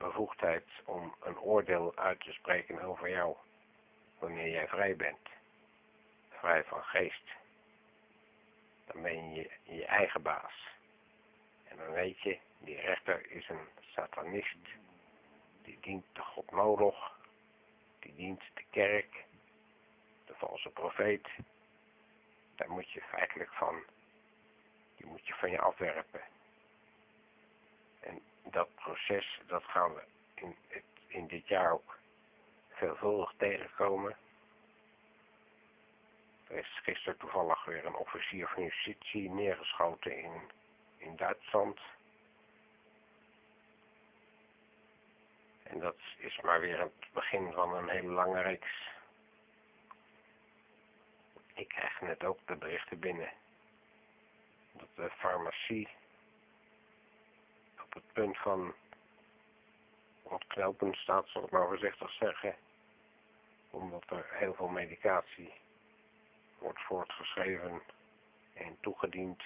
bevoegdheid 0.00 0.64
om 0.84 1.14
een 1.22 1.38
oordeel 1.38 1.96
uit 1.96 2.20
te 2.20 2.32
spreken 2.32 2.82
over 2.82 3.10
jou, 3.10 3.36
wanneer 4.18 4.48
jij 4.48 4.68
vrij 4.68 4.96
bent, 4.96 5.28
vrij 6.28 6.64
van 6.64 6.82
geest. 6.82 7.22
Dan 8.86 9.02
ben 9.02 9.32
je 9.34 9.50
je 9.62 9.84
eigen 9.84 10.22
baas. 10.22 10.68
En 11.68 11.76
dan 11.76 11.90
weet 11.90 12.20
je, 12.20 12.38
die 12.58 12.80
rechter 12.80 13.30
is 13.30 13.48
een 13.48 13.68
satanist, 13.80 14.66
die 15.62 15.78
dient 15.80 16.04
de 16.12 16.22
god 16.22 16.50
Moloch, 16.50 17.18
die 17.98 18.14
dient 18.14 18.42
de 18.54 18.64
kerk, 18.70 19.24
de 20.26 20.34
valse 20.34 20.70
profeet. 20.70 21.28
Daar 22.56 22.70
moet 22.70 22.90
je 22.90 23.00
feitelijk 23.00 23.52
van, 23.52 23.82
die 24.96 25.06
moet 25.06 25.26
je 25.26 25.34
van 25.34 25.50
je 25.50 25.60
afwerpen. 25.60 26.20
Dat 28.44 28.74
proces, 28.74 29.40
dat 29.46 29.64
gaan 29.64 29.94
we 29.94 30.02
in, 30.34 30.56
in 31.06 31.26
dit 31.26 31.48
jaar 31.48 31.72
ook 31.72 31.98
veelvuldig 32.70 33.32
tegenkomen. 33.36 34.16
Er 36.48 36.56
is 36.56 36.80
gisteren 36.82 37.18
toevallig 37.18 37.64
weer 37.64 37.86
een 37.86 37.94
officier 37.94 38.48
van 38.48 38.62
justitie 38.62 39.30
neergeschoten 39.30 40.18
in, 40.18 40.50
in 40.96 41.16
Duitsland. 41.16 41.80
En 45.62 45.80
dat 45.80 45.96
is 46.16 46.40
maar 46.40 46.60
weer 46.60 46.80
het 46.80 47.12
begin 47.12 47.52
van 47.52 47.74
een 47.74 47.88
hele 47.88 48.10
lange 48.12 48.42
reeks. 48.42 48.88
Ik 51.54 51.68
krijg 51.68 52.00
net 52.00 52.24
ook 52.24 52.38
de 52.46 52.56
berichten 52.56 52.98
binnen 52.98 53.32
dat 54.72 54.88
de 54.94 55.10
farmacie 55.10 55.88
op 57.90 58.02
het 58.02 58.12
punt 58.12 58.38
van 58.38 58.74
ontknopen 60.22 60.94
staat, 60.94 61.28
zal 61.28 61.44
ik 61.44 61.50
maar 61.50 61.66
voorzichtig 61.66 62.10
zeggen. 62.10 62.54
Omdat 63.70 64.04
er 64.10 64.26
heel 64.30 64.54
veel 64.54 64.68
medicatie 64.68 65.52
wordt 66.58 66.80
voortgeschreven 66.80 67.82
en 68.54 68.76
toegediend 68.80 69.42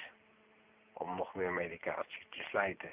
om 0.93 1.17
nog 1.17 1.35
meer 1.35 1.53
medicatie 1.53 2.27
te 2.31 2.43
slijten. 2.43 2.91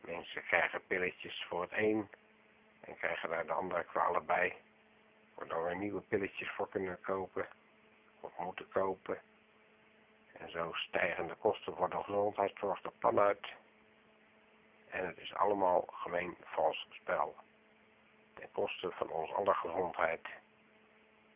Mensen 0.00 0.44
krijgen 0.44 0.86
pilletjes 0.86 1.44
voor 1.48 1.62
het 1.62 1.72
een 1.72 2.08
en 2.80 2.96
krijgen 2.96 3.28
daar 3.28 3.46
de 3.46 3.52
andere 3.52 3.84
kwalen 3.84 4.26
bij. 4.26 4.56
Waardoor 5.34 5.68
we 5.68 5.74
nieuwe 5.74 6.00
pilletjes 6.00 6.50
voor 6.50 6.68
kunnen 6.68 7.00
kopen 7.00 7.48
of 8.20 8.38
moeten 8.38 8.68
kopen. 8.68 9.20
En 10.38 10.50
zo 10.50 10.72
stijgen 10.72 11.26
de 11.26 11.34
kosten 11.34 11.76
voor 11.76 11.90
de 11.90 12.02
gezondheidszorg 12.02 12.80
de 12.80 12.90
pan 12.98 13.18
uit. 13.18 13.46
En 14.88 15.06
het 15.06 15.18
is 15.18 15.34
allemaal 15.34 15.84
gemeen 15.86 16.36
vals 16.44 16.86
spel. 16.90 17.36
Ten 18.34 18.48
koste 18.52 18.90
van 18.90 19.10
ons 19.10 19.32
aller 19.32 19.54
gezondheid. 19.54 20.26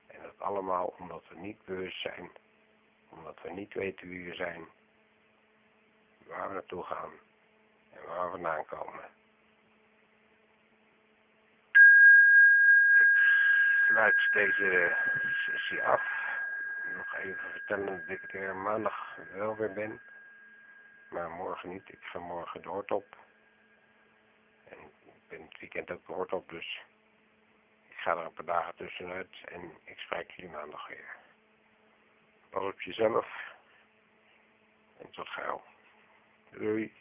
En 0.06 0.22
dat 0.22 0.40
allemaal 0.40 0.94
omdat 0.98 1.22
we 1.28 1.38
niet 1.38 1.64
bewust 1.64 2.00
zijn. 2.00 2.30
Omdat 3.08 3.38
we 3.42 3.50
niet 3.50 3.74
weten 3.74 4.08
wie 4.08 4.28
we 4.28 4.34
zijn. 4.34 4.68
Waar 6.26 6.48
we 6.48 6.54
naartoe 6.54 6.84
gaan. 6.84 7.10
En 7.92 8.06
waar 8.06 8.24
we 8.24 8.30
vandaan 8.30 8.66
komen. 8.66 9.04
Ik 12.98 13.08
sluit 13.86 14.28
deze 14.30 14.96
sessie 15.46 15.82
af. 15.82 16.29
Nog 16.96 17.14
even 17.16 17.50
vertellen 17.50 18.06
dat 18.06 18.08
ik 18.08 18.34
er 18.34 18.56
maandag 18.56 19.16
wel 19.32 19.56
weer 19.56 19.72
ben. 19.72 20.00
Maar 21.10 21.30
morgen 21.30 21.68
niet. 21.68 21.88
Ik 21.92 22.02
ga 22.02 22.18
morgen 22.18 22.62
de 22.62 22.68
hort 22.68 22.90
op. 22.90 23.16
En 24.68 24.78
ik 24.78 25.28
ben 25.28 25.42
het 25.42 25.58
weekend 25.60 25.90
ook 25.90 26.06
de 26.06 26.12
hort 26.12 26.32
op, 26.32 26.48
dus 26.48 26.82
ik 27.88 27.96
ga 27.96 28.10
er 28.10 28.24
een 28.24 28.32
paar 28.32 28.44
dagen 28.44 28.74
tussenuit 28.74 29.36
en 29.44 29.72
ik 29.84 29.98
spreek 29.98 30.30
jullie 30.30 30.50
maandag 30.50 30.88
weer. 30.88 31.16
Pas 32.50 32.62
op 32.62 32.80
jezelf 32.80 33.26
en 34.98 35.10
tot 35.10 35.28
gauw. 35.28 35.62
Doei. 36.50 36.99